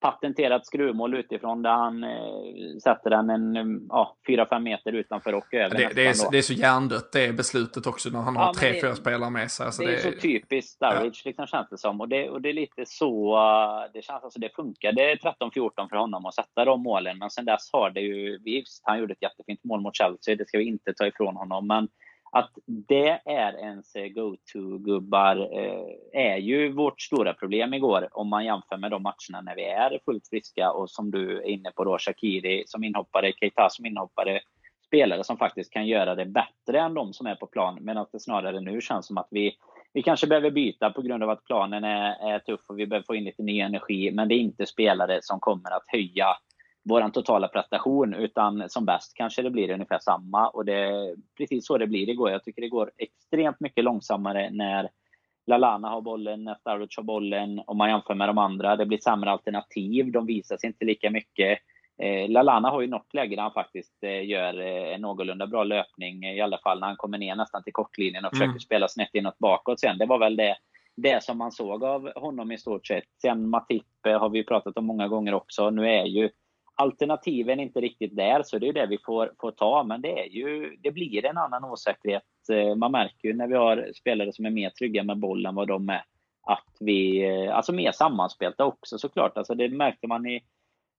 [0.00, 5.76] patenterat skruvmål utifrån där han eh, sätter den en ja, 4-5 meter utanför och över.
[5.76, 8.94] Det, det, är, det är så hjärndött det beslutet också när han har tre, fyra
[8.94, 9.66] spelare med sig.
[9.66, 11.28] Alltså det, det, är så typiskt Sturridge ja.
[11.28, 12.00] liksom, känns det som.
[12.00, 15.96] Och det, och det är lite så, eh, det känns alltså det funkade 13-14 för
[15.96, 17.18] honom att sätta de målen.
[17.18, 20.48] Men sen dess har det ju, visst han gjorde ett jättefint mål mot Chelsea, det
[20.48, 21.66] ska vi inte ta ifrån honom.
[21.66, 21.88] Men
[22.30, 28.76] att det är ens go-to-gubbar eh, är ju vårt stora problem igår om man jämför
[28.76, 31.98] med de matcherna när vi är fullt friska och som du är inne på då,
[31.98, 34.40] Shakiri som inhoppare, Keita som inhoppare
[34.88, 37.78] spelare som faktiskt kan göra det bättre än de som är på plan.
[37.80, 39.56] Medan det snarare nu känns som att vi,
[39.92, 43.06] vi kanske behöver byta på grund av att planen är, är tuff och vi behöver
[43.06, 44.10] få in lite ny energi.
[44.10, 46.26] Men det är inte spelare som kommer att höja
[46.88, 50.48] vår totala prestation, utan som bäst kanske det blir ungefär samma.
[50.48, 52.30] Och det är precis så det blir igår.
[52.30, 54.88] Jag tycker det går extremt mycket långsammare när
[55.46, 57.62] Lalana har bollen, när Starwich har bollen.
[57.66, 58.76] Om man jämför med de andra.
[58.76, 60.12] Det blir sämre alternativ.
[60.12, 61.58] De visar sig inte lika mycket.
[62.02, 65.64] Eh, Lalana har ju något läge där han faktiskt eh, gör eh, en någorlunda bra
[65.64, 66.24] löpning.
[66.24, 68.40] I alla fall när han kommer ner nästan till kortlinjen och mm.
[68.40, 69.98] försöker spela snett inåt bakåt sen.
[69.98, 70.56] Det var väl det,
[70.96, 73.04] det som man såg av honom i stort sett.
[73.22, 75.70] Sen Matip har vi pratat om många gånger också.
[75.70, 76.30] Nu är ju
[76.78, 79.84] alternativen inte riktigt där, så det är det vi får, får ta.
[79.84, 82.22] Men det, är ju, det blir en annan osäkerhet.
[82.52, 85.68] Eh, man märker ju när vi har spelare som är mer trygga med bollen vad
[85.68, 86.04] de är.
[86.42, 89.36] Att vi, eh, alltså mer sammanspelta också såklart.
[89.36, 90.40] Alltså det märkte man i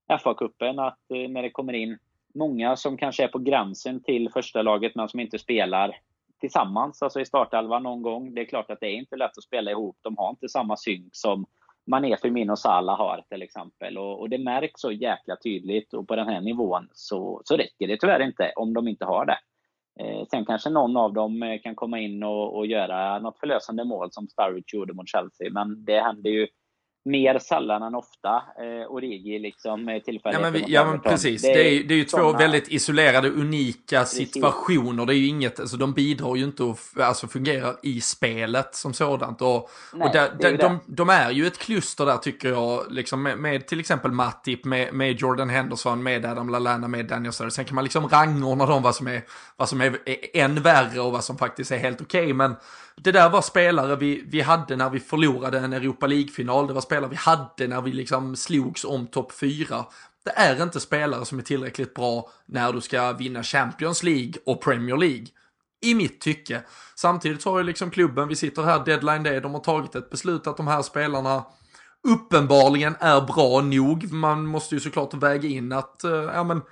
[0.08, 1.98] FA-cupen att eh, när det kommer in
[2.34, 5.96] många som kanske är på gränsen till första laget men som inte spelar
[6.40, 8.34] tillsammans, alltså i startelvan någon gång.
[8.34, 9.96] Det är klart att det är inte lätt att spela ihop.
[10.02, 11.46] De har inte samma synk som
[11.86, 13.98] Mané, Firmino och Salah har till exempel.
[13.98, 17.88] Och, och, det märks så jäkla tydligt och på den här nivån så, så räcker
[17.88, 19.38] det tyvärr inte om de inte har det.
[20.00, 23.84] Eh, sen kanske någon av dem eh, kan komma in och, och göra något förlösande
[23.84, 25.50] mål som Sturridge gjorde mot Chelsea.
[25.50, 26.46] Men det händer ju
[27.04, 28.28] mer sällan än ofta.
[28.36, 30.34] Eh, Origi liksom tillfället.
[30.34, 31.42] Ja men, vi, ja, men precis.
[31.42, 32.22] Det är, det är, det är ju såna...
[32.22, 35.06] två väldigt isolerade, unika situationer.
[35.06, 38.92] Det är ju inget, alltså de bidrar ju inte att alltså, fungera i spelet som
[38.92, 39.42] sådant.
[39.42, 43.22] Och, Nej, och där, där, de, de, är ju ett kluster där tycker jag, liksom
[43.22, 47.54] med, med till exempel Matip, med, med Jordan Henderson, med Adam Lallana, med Daniel Sturridge.
[47.54, 49.22] Sen kan man liksom rangordna dem vad som är,
[49.56, 52.22] vad som är, är än värre och vad som faktiskt är helt okej.
[52.22, 52.56] Okay, men
[53.04, 56.66] det där var spelare vi, vi hade när vi förlorade en Europa League-final.
[56.66, 59.84] Det var spelare vi hade när vi liksom slogs om topp 4.
[60.24, 64.62] Det är inte spelare som är tillräckligt bra när du ska vinna Champions League och
[64.62, 65.26] Premier League.
[65.82, 66.62] I mitt tycke.
[66.96, 70.46] Samtidigt har ju liksom klubben, vi sitter här deadline day, de har tagit ett beslut
[70.46, 71.44] att de här spelarna
[72.08, 74.12] uppenbarligen är bra nog.
[74.12, 76.62] Man måste ju såklart väga in att, eh, ja men,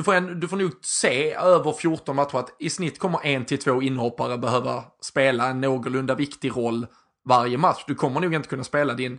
[0.00, 3.44] du får, en, du får nog se över 14 matcher att i snitt kommer en
[3.44, 6.86] till två inhoppare behöva spela en någorlunda viktig roll
[7.24, 7.84] varje match.
[7.86, 9.18] Du kommer nog inte kunna spela din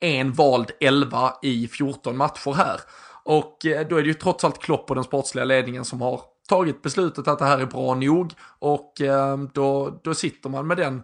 [0.00, 2.80] en vald 11 i 14 matcher här.
[3.24, 6.20] Och eh, då är det ju trots allt Klopp och den sportsliga ledningen som har
[6.48, 8.32] tagit beslutet att det här är bra nog.
[8.58, 11.02] Och eh, då, då sitter man med den,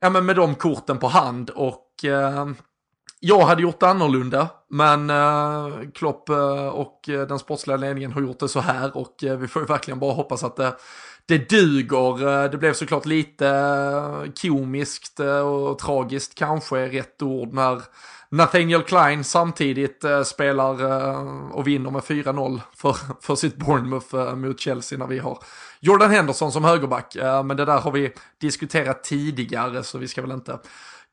[0.00, 2.48] ja men med de korten på hand och eh,
[3.26, 8.20] jag hade gjort det annorlunda, men eh, Klopp eh, och eh, den sportsliga ledningen har
[8.20, 10.76] gjort det så här och eh, vi får ju verkligen bara hoppas att det,
[11.26, 12.48] det duger.
[12.48, 17.82] det blev såklart lite komiskt och tragiskt kanske är rätt ord när
[18.28, 20.84] Nathaniel Klein samtidigt spelar
[21.52, 25.38] och vinner med 4-0 för, för sitt Bournemouth mot Chelsea när vi har
[25.80, 27.16] Jordan Henderson som högerback.
[27.44, 30.58] men det där har vi diskuterat tidigare så vi ska väl inte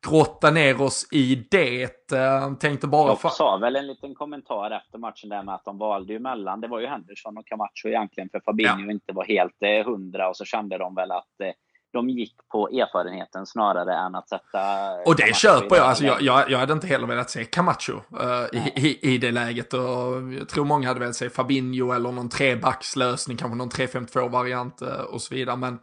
[0.10, 2.12] grotta ner oss i det.
[2.14, 3.18] Uh, tänkte bara...
[3.24, 6.62] Jag sa väl en liten kommentar efter matchen där med att de valde ju mellan,
[6.62, 8.92] det var ju Henderson och Camacho egentligen, för Fabinho ja.
[8.92, 11.52] inte var helt eh, hundra och så kände de väl att eh,
[11.94, 14.92] de gick på erfarenheten snarare än att sätta...
[15.06, 15.86] Och det köper jag.
[15.86, 16.50] Alltså, jag, jag.
[16.50, 19.74] Jag hade inte heller velat se Camacho uh, i, i, i, det läget.
[19.74, 24.88] Och jag tror många hade velat se Fabinho eller någon trebackslösning, kanske någon 3-5-2-variant uh,
[24.88, 25.56] och så vidare.
[25.56, 25.80] Men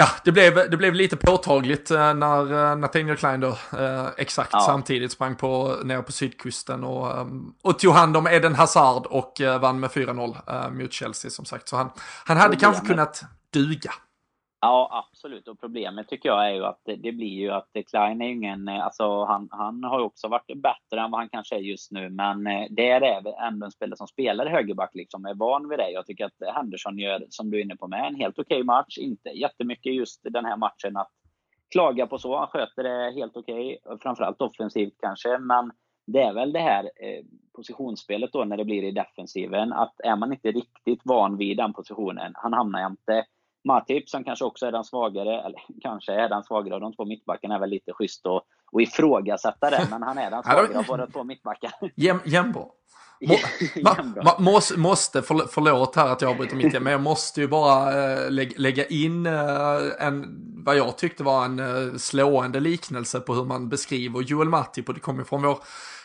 [0.00, 4.50] Ja, det blev, det blev lite påtagligt eh, när eh, Nathaniel Klein då eh, exakt
[4.52, 4.60] ja.
[4.60, 7.26] samtidigt sprang på, ner på sydkusten och,
[7.62, 11.68] och tog hand om Eden Hazard och vann med 4-0 mot Chelsea som sagt.
[11.68, 11.90] Så han,
[12.24, 13.92] han hade kanske kunnat duga.
[14.60, 15.48] Ja, absolut.
[15.48, 18.32] Och problemet tycker jag är ju att det, det blir ju att Klein är ju
[18.32, 21.60] ingen, eh, alltså han, han har ju också varit bättre än vad han kanske är
[21.60, 25.68] just nu, men eh, det är ändå en spelare som spelar högerback liksom, är van
[25.68, 25.90] vid det.
[25.90, 28.64] Jag tycker att Henderson gör, som du är inne på med, en helt okej okay
[28.64, 28.98] match.
[28.98, 31.10] Inte jättemycket just den här matchen att
[31.70, 32.38] klaga på så.
[32.38, 35.70] Han sköter det helt okej, okay, framförallt offensivt kanske, men
[36.06, 37.24] det är väl det här eh,
[37.56, 41.72] positionsspelet då när det blir i defensiven, att är man inte riktigt van vid den
[41.72, 43.24] positionen, han hamnar inte
[43.64, 47.04] Matip som kanske också är den svagare, eller kanske är den svagare av de två
[47.04, 50.84] mittbackarna är väl lite schysst att, att ifrågasätta det, men han är den svagare av
[50.88, 51.72] båda två mittbackar.
[51.96, 52.64] Jäm, jämnbra.
[53.20, 53.36] Må,
[54.22, 58.12] ma, måste, måste, förlåt här att jag avbryter mitt i, men jag måste ju bara
[58.12, 59.32] äh, lägga in äh,
[59.98, 60.24] en,
[60.64, 64.94] vad jag tyckte var en äh, slående liknelse på hur man beskriver Joel Matip och
[64.94, 65.58] det kommer från vår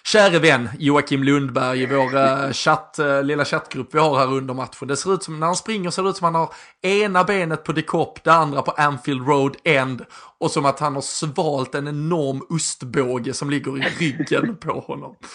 [0.07, 4.53] käre vän Joakim Lundberg i vår uh, chatt, uh, lilla chattgrupp vi har här under
[4.53, 4.87] matchen.
[4.87, 6.49] Det ser ut som, när han springer ser det ut som han har
[6.81, 10.05] ena benet på The Cop, det andra på Anfield Road End
[10.37, 15.15] och som att han har svalt en enorm ostbåge som ligger i ryggen på honom.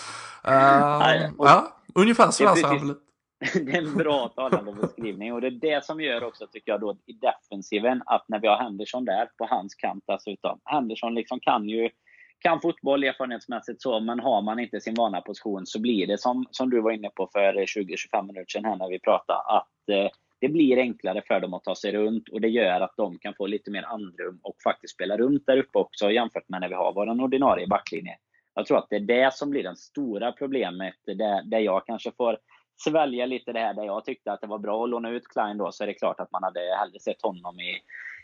[0.49, 2.99] Uh, ja, ungefär så ser han väl ut.
[3.55, 5.33] det är en bra talande beskrivning.
[5.33, 8.49] Och det är det som gör också, tycker jag, då i defensiven, att när vi
[8.49, 10.61] har Henderson där, på hans kant dessutom.
[10.65, 11.91] Henderson liksom kan ju
[12.39, 16.47] kan fotboll erfarenhetsmässigt så, men har man inte sin vana position så blir det som,
[16.51, 20.11] som du var inne på för 20-25 minuter sedan här när vi pratade, att eh,
[20.41, 23.35] det blir enklare för dem att ta sig runt och det gör att de kan
[23.35, 26.75] få lite mer andrum och faktiskt spela runt där uppe också jämfört med när vi
[26.75, 28.17] har vår ordinarie backlinje.
[28.55, 32.13] Jag tror att det är det som blir det stora problemet, där, där jag kanske
[32.17, 32.39] får
[32.85, 35.59] svälja lite det här där jag tyckte att det var bra att låna ut Klein
[35.59, 37.79] då, så är det klart att man hade hellre sett honom i,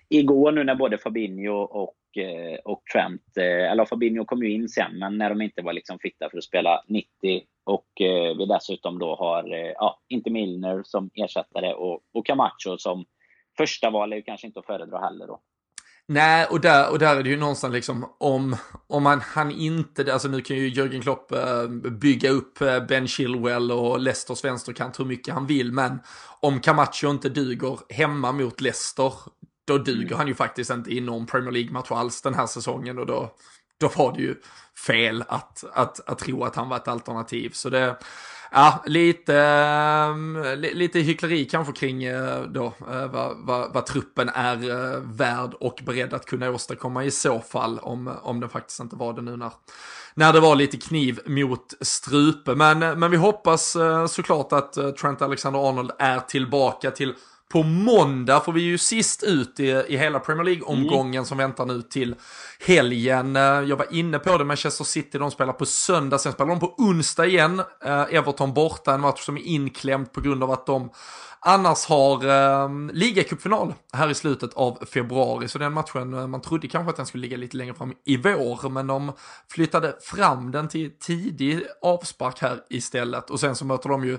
[0.08, 4.68] igår nu när både Fabinho och, eh, och Trent, eh, eller Fabinho kom ju in
[4.68, 7.06] sen, men när de inte var liksom fitta för att spela 90
[7.64, 13.04] och eh, vi dessutom då har, ja, inte Milner som ersättare och, och Camacho som
[13.56, 15.40] första val är ju kanske inte att föredra heller då.
[16.06, 20.12] Nej, och där, och där är det ju någonstans liksom om, om man han inte,
[20.12, 21.32] alltså nu kan ju Jörgen Klopp
[22.00, 25.98] bygga upp Ben Chilwell och Leicesters vänsterkant hur mycket han vill, men
[26.40, 29.12] om Camacho inte duger hemma mot Leicester,
[29.64, 30.18] då duger mm.
[30.18, 33.34] han ju faktiskt inte i någon Premier League-match alls den här säsongen och då,
[33.80, 34.34] då var det ju
[34.86, 37.50] fel att, att, att tro att han var ett alternativ.
[37.50, 37.96] Så det,
[38.50, 44.56] ja, lite, äh, lite hyckleri kanske kring äh, då, äh, vad, vad, vad, truppen är
[45.16, 49.12] värd och beredd att kunna åstadkomma i så fall om, om den faktiskt inte var
[49.12, 49.52] det nu när,
[50.14, 52.54] när det var lite kniv mot strupe.
[52.54, 53.76] Men, men vi hoppas
[54.08, 57.14] såklart att Trent Alexander-Arnold är tillbaka till
[57.54, 61.24] på måndag får vi ju sist ut i, i hela Premier League-omgången mm.
[61.24, 62.14] som väntar nu till
[62.60, 63.36] helgen.
[63.36, 66.60] Eh, jag var inne på det, Manchester City, de spelar på söndag, sen spelar de
[66.60, 67.62] på onsdag igen.
[67.84, 70.90] Eh, Everton borta, en match som är inklämd på grund av att de
[71.44, 75.48] annars har eh, ligacupfinal här i slutet av februari.
[75.48, 78.16] Så den matchen, eh, man trodde kanske att den skulle ligga lite längre fram i
[78.16, 79.12] vår, men de
[79.48, 83.30] flyttade fram den till tidig avspark här istället.
[83.30, 84.18] Och sen så möter de ju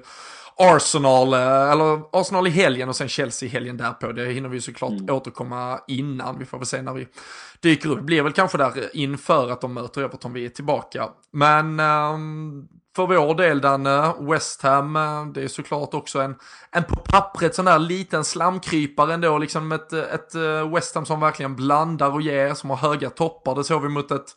[0.58, 4.12] Arsenal, eh, eller Arsenal i helgen och sen Chelsea i helgen därpå.
[4.12, 5.16] Det hinner vi såklart mm.
[5.16, 6.40] återkomma innan.
[6.40, 7.08] Vi får väl se när vi
[7.60, 7.98] dyker upp.
[7.98, 11.10] Det blir väl kanske där inför att de möter Everton vi är tillbaka.
[11.32, 16.36] Men um, för vår del Danne, West Ham, eh, det är såklart också en,
[16.72, 21.20] en på pappret sån där liten slamkrypare ändå, liksom ett, ett eh, West Ham som
[21.20, 23.56] verkligen blandar och ger, som har höga toppar.
[23.56, 24.36] Det såg vi mot ett,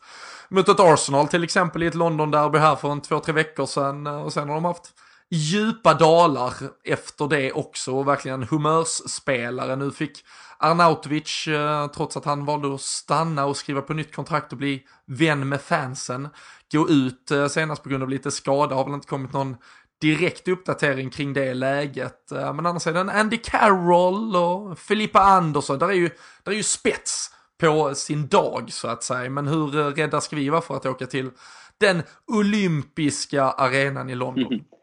[0.49, 4.07] mot ett Arsenal till exempel i ett London-derby här för en två, tre veckor sedan
[4.07, 4.93] och sen har de haft
[5.29, 6.53] djupa dalar
[6.83, 9.75] efter det också och verkligen humörsspelare.
[9.75, 10.23] Nu fick
[10.57, 14.83] Arnautovic, eh, trots att han valde att stanna och skriva på nytt kontrakt och bli
[15.05, 16.29] vän med fansen,
[16.71, 19.57] gå ut eh, senast på grund av lite skada, har väl inte kommit någon
[20.01, 22.31] direkt uppdatering kring det läget.
[22.31, 26.09] Eh, men annars är det en Andy Carroll och Filippa Andersson, där är ju,
[26.43, 29.29] där är ju spets på sin dag så att säga.
[29.29, 31.31] Men hur rädda ska vi vara för att åka till
[31.77, 34.63] den olympiska arenan i London?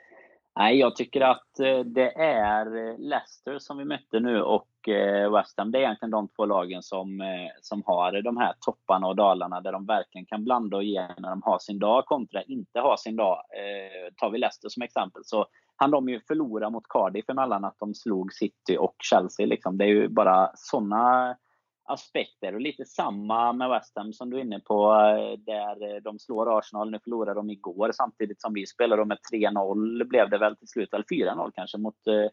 [0.59, 5.32] Nej, jag tycker att eh, det är eh, Leicester som vi mötte nu och eh,
[5.32, 5.72] West Ham.
[5.72, 7.22] Det är egentligen de två lagen som,
[7.61, 11.30] som har de här topparna och dalarna där de verkligen kan blanda och ge när
[11.30, 13.42] de har sin dag kontra inte ha sin dag.
[14.16, 15.46] tar vi Leicester som exempel så
[15.76, 19.46] hann de ju förlora mot Cardiff emellan att de slog City och Chelsea.
[19.46, 19.78] Liksom.
[19.78, 21.36] Det är ju bara sådana
[21.87, 22.55] aspekter.
[22.55, 26.18] Och lite samma med West Ham som du är inne på, eh, där eh, de
[26.18, 26.91] slår Arsenal.
[26.91, 30.95] Nu förlorade de igår samtidigt som vi spelade med 3-0 blev det väl till slut,
[30.95, 32.30] eller 4-0 kanske, mot, eh,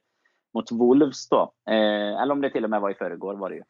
[0.54, 1.54] mot Wolves då.
[1.66, 3.64] eller om det till och med var i förrgår var det ju.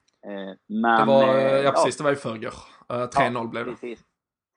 [0.68, 2.54] men, det var, ja precis, det var i förrgår.
[2.90, 3.72] 3-0 ja, blev det.
[3.72, 4.00] Precis.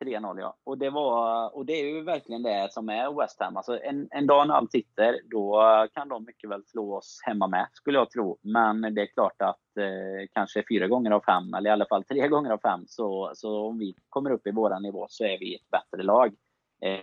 [0.04, 0.56] 3-0 ja.
[0.64, 3.56] Och det, var, och det är ju verkligen det som är West Ham.
[3.56, 5.62] Alltså en, en dag när allt sitter, då
[5.94, 8.38] kan de mycket väl slå oss hemma med, skulle jag tro.
[8.42, 12.04] Men det är klart att eh, kanske fyra gånger av fem, eller i alla fall
[12.04, 15.38] tre gånger av fem, så, så om vi kommer upp i vår nivå så är
[15.38, 16.34] vi ett bättre lag.
[16.82, 17.00] Eh,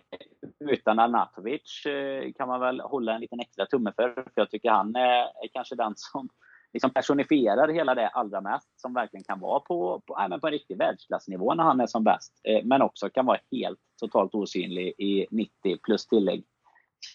[0.59, 4.69] utan Arnatovic eh, kan man väl hålla en liten extra tumme för, för jag tycker
[4.69, 6.29] han är, är kanske den som
[6.74, 10.53] liksom personifierar hela det allra mest, som verkligen kan vara på, på, äh, på en
[10.53, 14.93] riktig världsklassnivå när han är som bäst, eh, men också kan vara helt totalt osynlig
[14.97, 16.45] i 90 plus tillägg.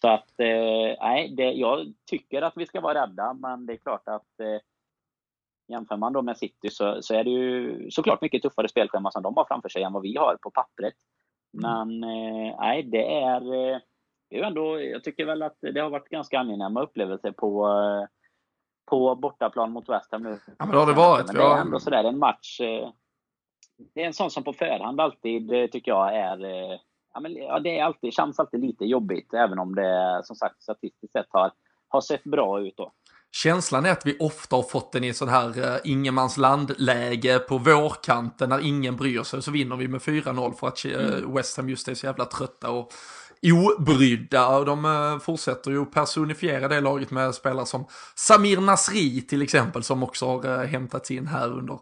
[0.00, 3.76] Så att, eh, nej, det, jag tycker att vi ska vara rädda, men det är
[3.76, 4.60] klart att eh,
[5.68, 9.22] jämför man då med City så, så är det ju såklart mycket tuffare spelschema som
[9.22, 10.94] de har framför sig än vad vi har på pappret.
[11.58, 11.88] Mm.
[11.88, 13.78] Men eh, nej, det är, eh,
[14.30, 18.17] det är ändå, jag tycker väl att det har varit ganska angenäma upplevelser på eh,
[18.90, 20.38] på bortaplan mot West Ham nu.
[20.46, 21.26] Ja, men det har det varit.
[21.26, 22.60] Men det är ändå sådär en match.
[22.60, 22.90] Eh,
[23.94, 26.78] det är en sån som på förhand alltid eh, tycker jag är eh,
[27.14, 30.62] Ja, men, ja, det är alltid, känns alltid lite jobbigt, även om det som sagt
[30.62, 31.52] statistiskt sett har,
[31.88, 32.76] har sett bra ut.
[32.76, 32.92] Då.
[33.32, 38.48] känslan är att vi ofta har fått den i sån här uh, ingenmansland-läge på vårkanten
[38.48, 41.88] när ingen bryr sig så vinner vi med 4-0 för att uh, West Ham just
[41.88, 42.92] är så jävla trötta och
[43.42, 49.42] obrydda och de uh, fortsätter ju personifiera det laget med spelare som Samir Nasri till
[49.42, 51.78] exempel som också har uh, hämtats in här under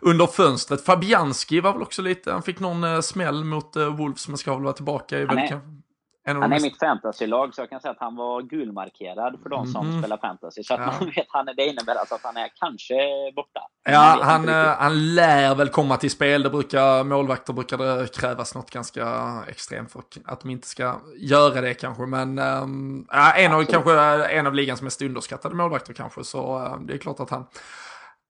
[0.00, 0.84] under fönstret.
[0.84, 4.62] Fabianski var väl också lite, han fick någon uh, smäll mot Wolves men ska väl
[4.62, 5.83] vara tillbaka i veckan.
[6.26, 6.64] Han är mest...
[6.64, 10.02] mitt fantasylag så jag kan säga att han var gulmarkerad för de som mm.
[10.02, 10.62] spelar fantasy.
[10.62, 10.86] Så att ja.
[10.86, 12.94] man vet, han, det innebär alltså att han är kanske
[13.36, 13.60] borta.
[13.84, 16.42] Ja, han, eh, han lär väl komma till spel.
[16.42, 19.06] Det brukar, målvakter brukar det krävas något ganska
[19.48, 22.06] extremt för att de inte ska göra det kanske.
[22.06, 23.06] Men ähm,
[23.36, 23.92] en, av, kanske,
[24.24, 26.24] en av ligans mest underskattade målvakter kanske.
[26.24, 27.46] Så äh, det är klart att han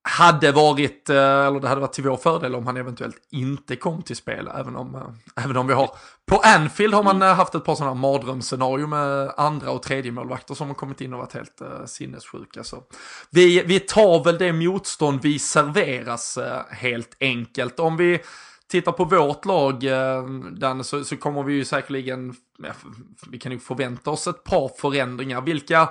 [0.06, 4.02] hade varit, eh, eller det hade varit till vår fördel om han eventuellt inte kom
[4.02, 5.90] till spel, även om, eh, även om vi har,
[6.26, 10.54] på Anfield har man eh, haft ett par sådana mardrömsscenario med andra och tredje målvakter
[10.54, 12.64] som har kommit in och varit helt uh, sinnessjuka.
[12.64, 12.82] Så
[13.30, 17.80] vi, vi tar väl det motstånd vi serveras uh, helt enkelt.
[17.80, 18.20] Om vi
[18.70, 22.34] tittar på vårt lag, uh, Dan, så, så kommer vi ju säkerligen,
[23.30, 25.40] vi kan ju förvänta oss ett par förändringar.
[25.40, 25.88] Vilka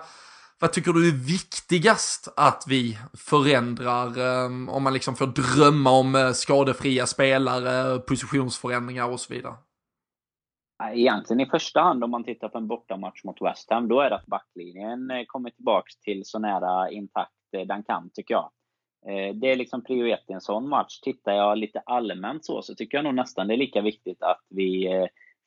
[0.64, 6.16] vad tycker du är viktigast att vi förändrar ehm, om man liksom får drömma om
[6.16, 9.54] eh, skadefria spelare, positionsförändringar och så vidare?
[10.94, 14.10] Egentligen i första hand om man tittar på en bortamatch mot West Ham, då är
[14.10, 18.50] det att backlinjen eh, kommer tillbaka till så nära intakt eh, den kan, tycker jag.
[19.42, 21.00] Det är liksom prio ett i en sån match.
[21.00, 24.42] Tittar jag lite allmänt så, så tycker jag nog nästan det är lika viktigt att
[24.50, 24.88] vi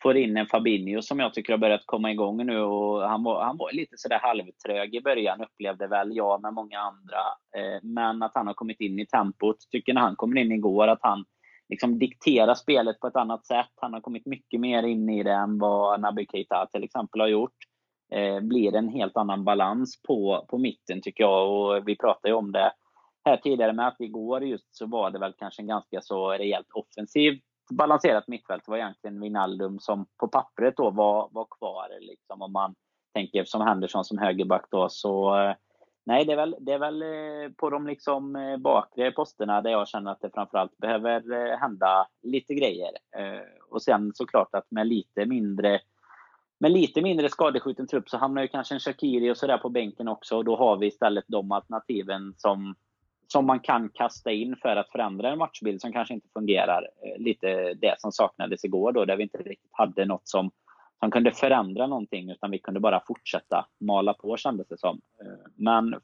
[0.02, 2.60] får in en Fabinho som jag tycker har börjat komma igång nu.
[2.60, 6.78] Och han, var, han var lite sådär halvtrög i början, upplevde väl jag med många
[6.78, 7.20] andra.
[7.56, 9.56] Eh, men att han har kommit in i tempot.
[9.70, 11.24] Tycker när han kommer in igår att han
[11.68, 13.72] liksom dikterar spelet på ett annat sätt.
[13.76, 17.28] Han har kommit mycket mer in i det än vad Naby Keita till exempel har
[17.28, 17.56] gjort.
[18.12, 21.52] Eh, blir en helt annan balans på, på mitten tycker jag.
[21.52, 22.72] Och vi pratade ju om det
[23.24, 26.66] här tidigare med att igår just så var det väl kanske en ganska så rejält
[26.74, 27.40] offensiv
[27.70, 31.88] balanserat mittfält var egentligen Wijnaldum som på pappret då var, var kvar.
[32.00, 32.74] Liksom, om man
[33.14, 34.88] tänker som Henderson som högerback då.
[34.88, 35.54] Så eh,
[36.06, 39.70] nej, det är väl, det är väl eh, på de liksom eh, bakre posterna där
[39.70, 42.90] jag känner att det framförallt behöver hända lite grejer.
[43.70, 45.80] Och sen såklart att med lite mindre
[46.58, 50.08] med lite mindre skadeskjuten trupp så hamnar ju kanske en Shakiri och sådär på bänken
[50.08, 50.36] också.
[50.36, 52.74] Och då har vi istället de alternativen som
[53.28, 56.88] som man kan kasta in för att förändra en matchbild som kanske inte fungerar.
[57.04, 60.50] Eh, lite det som saknades igår då, där vi inte riktigt hade något som,
[61.00, 65.00] som kunde förändra någonting, utan vi kunde bara fortsätta mala på kändes det som.
[65.20, 65.94] Eh, men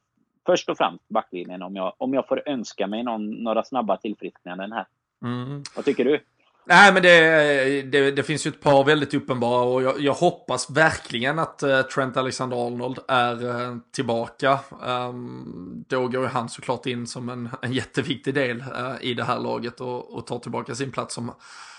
[0.47, 4.73] först och främst backlinjen, om jag, om jag får önska mig någon, några snabba tillfrisknanden
[4.73, 4.87] här.
[5.25, 5.63] Mm.
[5.77, 6.21] Vad tycker du?
[6.65, 10.71] Nej, men det, det, det, finns ju ett par väldigt uppenbara och jag, jag hoppas
[10.71, 14.59] verkligen att uh, Trent Alexander-Arnold är uh, tillbaka.
[14.83, 19.25] Um, då går ju han såklart in som en, en jätteviktig del uh, i det
[19.25, 21.33] här laget och, och tar tillbaka sin plats som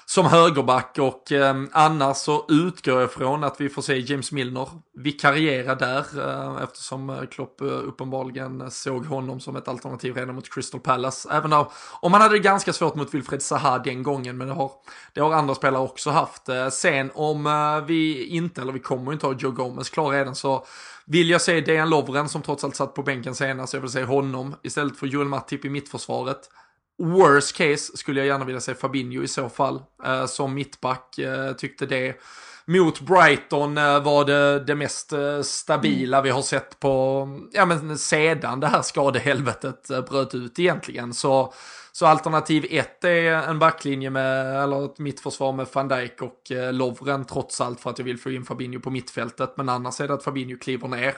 [0.05, 4.67] som högerback och eh, annars så utgår jag från att vi får se James Milner
[4.97, 10.53] vikariera där eh, eftersom eh, Klopp eh, uppenbarligen såg honom som ett alternativ redan mot
[10.53, 11.29] Crystal Palace.
[11.31, 14.53] Även då, om man hade det ganska svårt mot Wilfred Zaha den gången men det
[14.53, 14.71] har,
[15.13, 16.49] det har andra spelare också haft.
[16.49, 20.35] Eh, sen om eh, vi inte, eller vi kommer inte ha Joe Gomez klar redan
[20.35, 20.65] så
[21.05, 24.03] vill jag se Dejan Lovren som trots allt satt på bänken senast, jag vill se
[24.03, 26.49] honom istället för Joel Matip i mittförsvaret.
[26.97, 29.81] Worst case skulle jag gärna vilja se Fabinho i så fall.
[30.05, 32.19] Eh, som mittback eh, tyckte det.
[32.65, 36.23] Mot Brighton eh, var det det mest eh, stabila mm.
[36.23, 41.13] vi har sett på, ja men sedan det här skadehelvetet eh, bröt ut egentligen.
[41.13, 41.53] Så,
[41.91, 46.73] så alternativ ett är en backlinje med, eller ett mittförsvar med van Dijk och eh,
[46.73, 49.53] Lovren trots allt för att jag vill få in Fabinho på mittfältet.
[49.57, 51.15] Men annars är det att Fabinho kliver ner.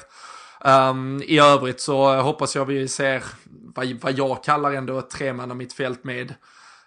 [0.65, 3.23] Um, I övrigt så eh, hoppas jag vi ser
[3.75, 5.53] vad, vad jag kallar ändå ett tremanna
[6.01, 6.33] med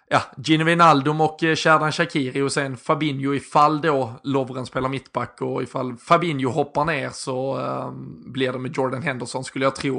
[0.09, 5.41] ja, Gino Wijnaldum och eh, Sherdan Shakiri och sen Fabinho ifall då Lovren spelar mittback
[5.41, 9.95] och ifall Fabinho hoppar ner så um, blir det med Jordan Henderson skulle jag tro.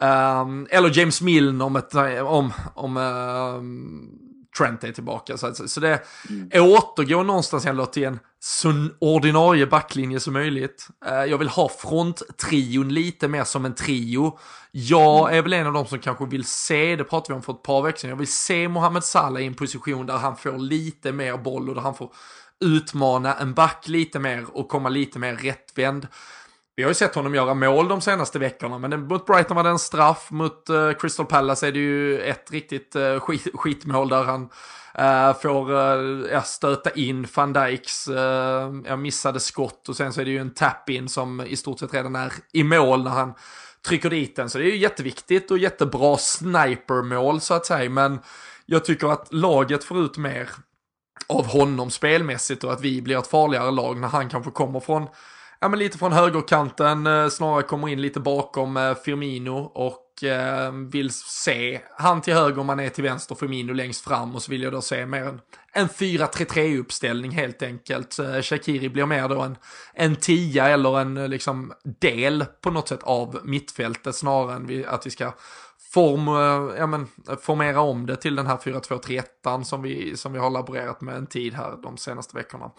[0.00, 4.25] Um, eller James Milne om, ett, om, om um,
[4.58, 5.36] Trent är tillbaka.
[5.36, 6.72] Så, så det mm.
[6.72, 10.88] återgår någonstans ändå till en så ordinarie backlinje som möjligt.
[11.06, 14.38] Uh, jag vill ha fronttrion lite mer som en trio.
[14.70, 15.38] Jag mm.
[15.38, 17.62] är väl en av de som kanske vill se, det pratade vi om för ett
[17.62, 21.12] par veckor sedan, jag vill se Mohamed Salah i en position där han får lite
[21.12, 22.12] mer boll och där han får
[22.64, 26.06] utmana en back lite mer och komma lite mer rättvänd.
[26.76, 29.70] Vi har ju sett honom göra mål de senaste veckorna, men mot Brighton var det
[29.70, 34.24] en straff, mot uh, Crystal Palace är det ju ett riktigt uh, skit, skitmål där
[34.24, 34.42] han
[34.98, 40.30] uh, får uh, stöta in van Dijks uh, missade skott och sen så är det
[40.30, 43.34] ju en tap-in som i stort sett redan är i mål när han
[43.86, 44.50] trycker dit den.
[44.50, 47.90] Så det är ju jätteviktigt och jättebra snipermål så att säga.
[47.90, 48.18] Men
[48.66, 50.50] jag tycker att laget får ut mer
[51.26, 55.06] av honom spelmässigt och att vi blir ett farligare lag när han kanske kommer från,
[55.66, 60.72] ja men lite från högerkanten, eh, snarare kommer in lite bakom eh, Firmino och eh,
[60.72, 64.50] vill se han till höger om man är till vänster, Firmino längst fram och så
[64.50, 65.40] vill jag då se mer en,
[65.72, 68.16] en 4-3-3 uppställning helt enkelt.
[68.42, 69.56] Shakiri blir mer då en,
[69.94, 75.06] en tia eller en liksom del på något sätt av mittfältet snarare än vi, att
[75.06, 75.32] vi ska
[75.92, 76.28] form,
[76.78, 77.06] ja men,
[77.40, 81.26] formera om det till den här 4-2-3-1 som vi, som vi har laborerat med en
[81.26, 82.70] tid här de senaste veckorna.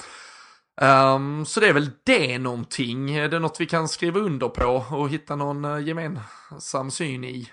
[0.82, 3.12] Um, så det är väl det någonting.
[3.12, 7.48] Är det något vi kan skriva under på och hitta någon eh, gemensam syn i?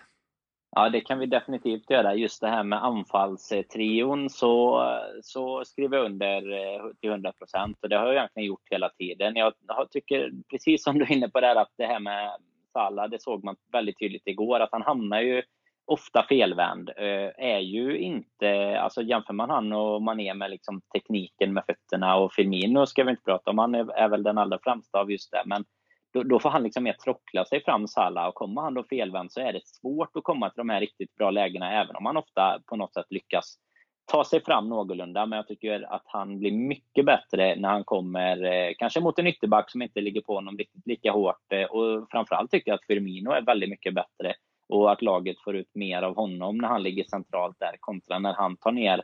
[0.77, 2.14] Ja, det kan vi definitivt göra.
[2.14, 4.85] Just det här med anfallstrion så,
[5.22, 7.79] så skriver jag under eh, till 100 procent.
[7.83, 9.37] Och det har jag egentligen gjort hela tiden.
[9.37, 9.55] Jag
[9.91, 12.31] tycker, precis som du är inne på där, att det här med
[12.72, 15.43] Salah, det såg man väldigt tydligt igår, att han hamnar ju
[15.87, 16.89] ofta felvänd.
[16.89, 22.16] Eh, är ju inte, alltså jämför man han och Mané med liksom tekniken med fötterna
[22.16, 25.11] och Firmino ska vi inte prata om, han är, är väl den allra främsta av
[25.11, 25.64] just det, men
[26.12, 29.32] då, då, får han liksom mer trockla sig fram Salah och kommer han då felvänd
[29.32, 32.16] så är det svårt att komma till de här riktigt bra lägena även om han
[32.16, 33.59] ofta på något sätt lyckas
[34.07, 38.45] ta sig fram någorlunda, men jag tycker att han blir mycket bättre när han kommer,
[38.45, 41.53] eh, kanske mot en ytterback som inte ligger på honom riktigt lika hårt.
[41.53, 44.35] Eh, och framförallt tycker jag att Firmino är väldigt mycket bättre
[44.69, 48.33] och att laget får ut mer av honom när han ligger centralt där kontra när
[48.33, 49.03] han tar ner,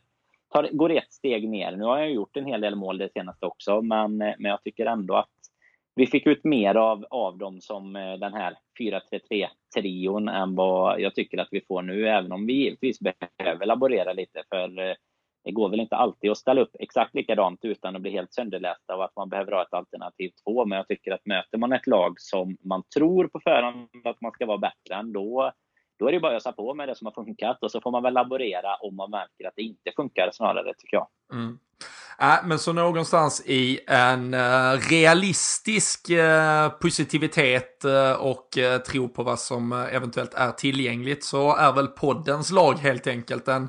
[0.52, 1.76] tar, går ett steg ner.
[1.76, 4.62] Nu har jag gjort en hel del mål det senaste också, men, eh, men jag
[4.62, 5.28] tycker ändå att
[5.94, 11.14] vi fick ut mer av, av dem som eh, den här 4-3-3-trion än vad jag
[11.14, 14.42] tycker att vi får nu, även om vi givetvis behöver laborera lite.
[14.48, 14.94] För eh,
[15.45, 18.97] det går väl inte alltid att ställa upp exakt likadant utan att bli helt sönderlästa
[18.97, 20.66] och att man behöver ha ett alternativ två.
[20.66, 24.32] Men jag tycker att möter man ett lag som man tror på förhand att man
[24.32, 25.53] ska vara bättre än, då,
[25.99, 27.91] då är det bara att ösa på med det som har funkat och så får
[27.91, 31.07] man väl laborera om man märker att det inte funkar snarare, tycker jag.
[31.32, 31.59] Mm.
[32.20, 38.49] Äh, men så någonstans i en uh, realistisk uh, positivitet uh, och
[38.86, 43.68] tro på vad som eventuellt är tillgängligt så är väl poddens lag helt enkelt en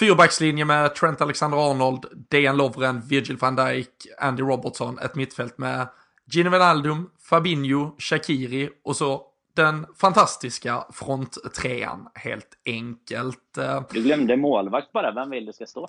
[0.00, 3.88] fyrbackslinje med Trent Alexander-Arnold, Dejan Lovren, Virgil van Dijk,
[4.18, 5.88] Andy Robertson, ett mittfält med
[6.32, 9.22] Gino Wijnaldum, Fabinho, Shakiri och så
[9.56, 13.58] den fantastiska fronttrean helt enkelt.
[13.90, 15.88] Du glömde målvakt bara, vem vill du ska stå?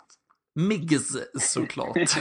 [0.56, 1.98] Miggs såklart.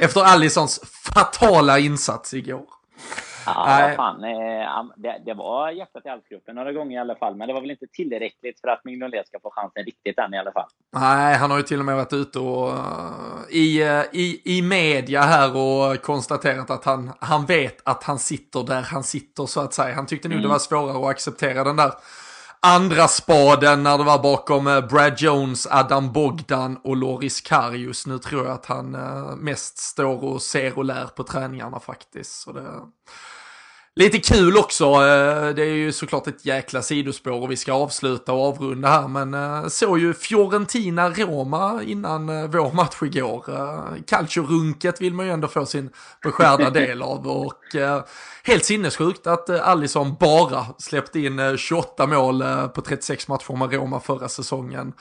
[0.00, 0.80] Efter Allisons
[1.14, 2.64] fatala insats igår.
[3.46, 4.20] Ja, äh, fan.
[4.96, 7.70] Det, det var hjärtat i alpgruppen några gånger i alla fall, men det var väl
[7.70, 10.68] inte tillräckligt för att Mignolet ska få chansen riktigt än i alla fall.
[10.92, 14.62] Nej, han har ju till och med varit ute och, uh, i, uh, i, i
[14.62, 19.60] media här och konstaterat att han, han vet att han sitter där han sitter så
[19.60, 19.94] att säga.
[19.94, 20.42] Han tyckte nog mm.
[20.42, 21.92] det var svårare att acceptera den där
[22.66, 28.06] andra spaden när det var bakom eh, Brad Jones, Adam Bogdan och Loris Karius.
[28.06, 32.40] Nu tror jag att han eh, mest står och ser och lär på träningarna faktiskt.
[32.40, 32.80] Så det...
[33.94, 38.32] Lite kul också, eh, det är ju såklart ett jäkla sidospår och vi ska avsluta
[38.32, 43.44] och avrunda här, men såg ju Fiorentina-Roma innan vår match igår.
[44.06, 45.90] Calcio-runket vill man ju ändå få sin
[46.22, 47.76] beskärda del av och
[48.44, 53.56] helt sinnessjukt att eh, Alisson bara släppte in 28 eh, mål eh, på 36 matcher
[53.56, 54.92] med Roma förra säsongen.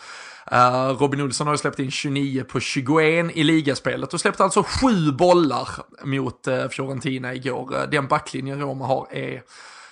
[1.00, 5.12] Robin Olsson har ju släppt in 29 på 21 i ligaspelet och släppte alltså sju
[5.12, 5.70] bollar
[6.04, 7.88] mot Fiorentina igår.
[7.92, 9.44] Den backlinjen Roma har är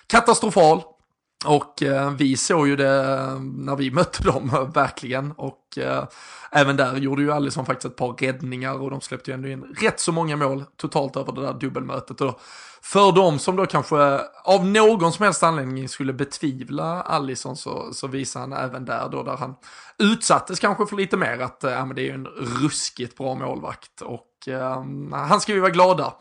[0.08, 0.84] katastrofal.
[1.46, 5.32] Och eh, vi såg ju det eh, när vi mötte dem, verkligen.
[5.32, 6.04] Och eh,
[6.52, 9.64] även där gjorde ju Alisson faktiskt ett par räddningar och de släppte ju ändå in
[9.64, 12.22] rätt så många mål totalt över det där dubbelmötet.
[12.22, 12.40] Och
[12.82, 18.08] för de som då kanske av någon som helst anledning skulle betvivla Alisson så, så
[18.08, 19.56] visar han även där då där han
[19.98, 24.02] utsattes kanske för lite mer att eh, men det är ju en ruskigt bra målvakt
[24.02, 26.14] och eh, han ska vi vara glada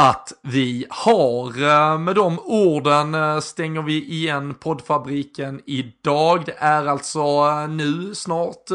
[0.00, 1.62] att vi har.
[1.62, 6.42] Eh, med de orden eh, stänger vi igen poddfabriken idag.
[6.46, 8.68] Det är alltså eh, nu snart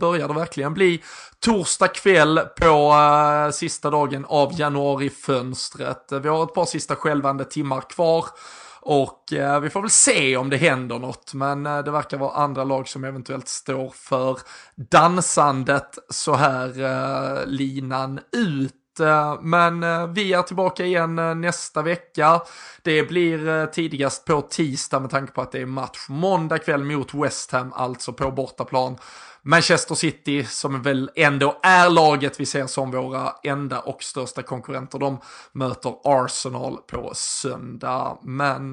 [0.00, 1.02] börjar det verkligen bli
[1.40, 6.12] torsdag kväll på sista dagen av januarifönstret.
[6.22, 8.24] Vi har ett par sista skälvande timmar kvar.
[8.80, 9.24] Och
[9.62, 13.04] vi får väl se om det händer något, men det verkar vara andra lag som
[13.04, 14.38] eventuellt står för
[14.76, 18.77] dansandet så här linan ut.
[19.00, 22.42] Eh, men eh, vi är tillbaka igen eh, nästa vecka.
[22.82, 27.14] Det blir tidigast på tisdag med tanke på att det är match måndag kväll mot
[27.14, 28.96] West Ham, alltså på bortaplan.
[29.42, 34.98] Manchester City, som väl ändå är laget vi ser som våra enda och största konkurrenter,
[34.98, 35.20] de
[35.52, 38.18] möter Arsenal på söndag.
[38.22, 38.72] Men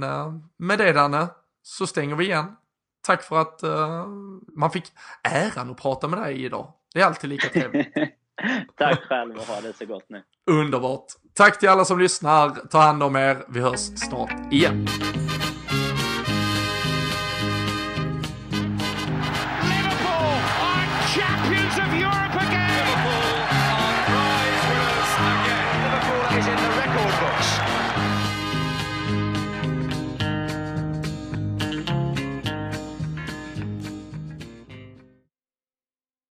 [0.58, 1.28] med det Danne,
[1.64, 2.46] så stänger vi igen.
[3.06, 4.06] Tack för att uh,
[4.58, 4.86] man fick
[5.24, 6.74] äran att prata med dig idag.
[6.94, 7.94] Det är alltid lika trevligt.
[8.78, 10.22] Tack själv och ha det så gott nu.
[10.52, 11.06] Underbart.
[11.34, 12.50] Tack till alla som lyssnar.
[12.50, 13.38] Ta hand om er.
[13.50, 14.88] Vi hörs snart igen.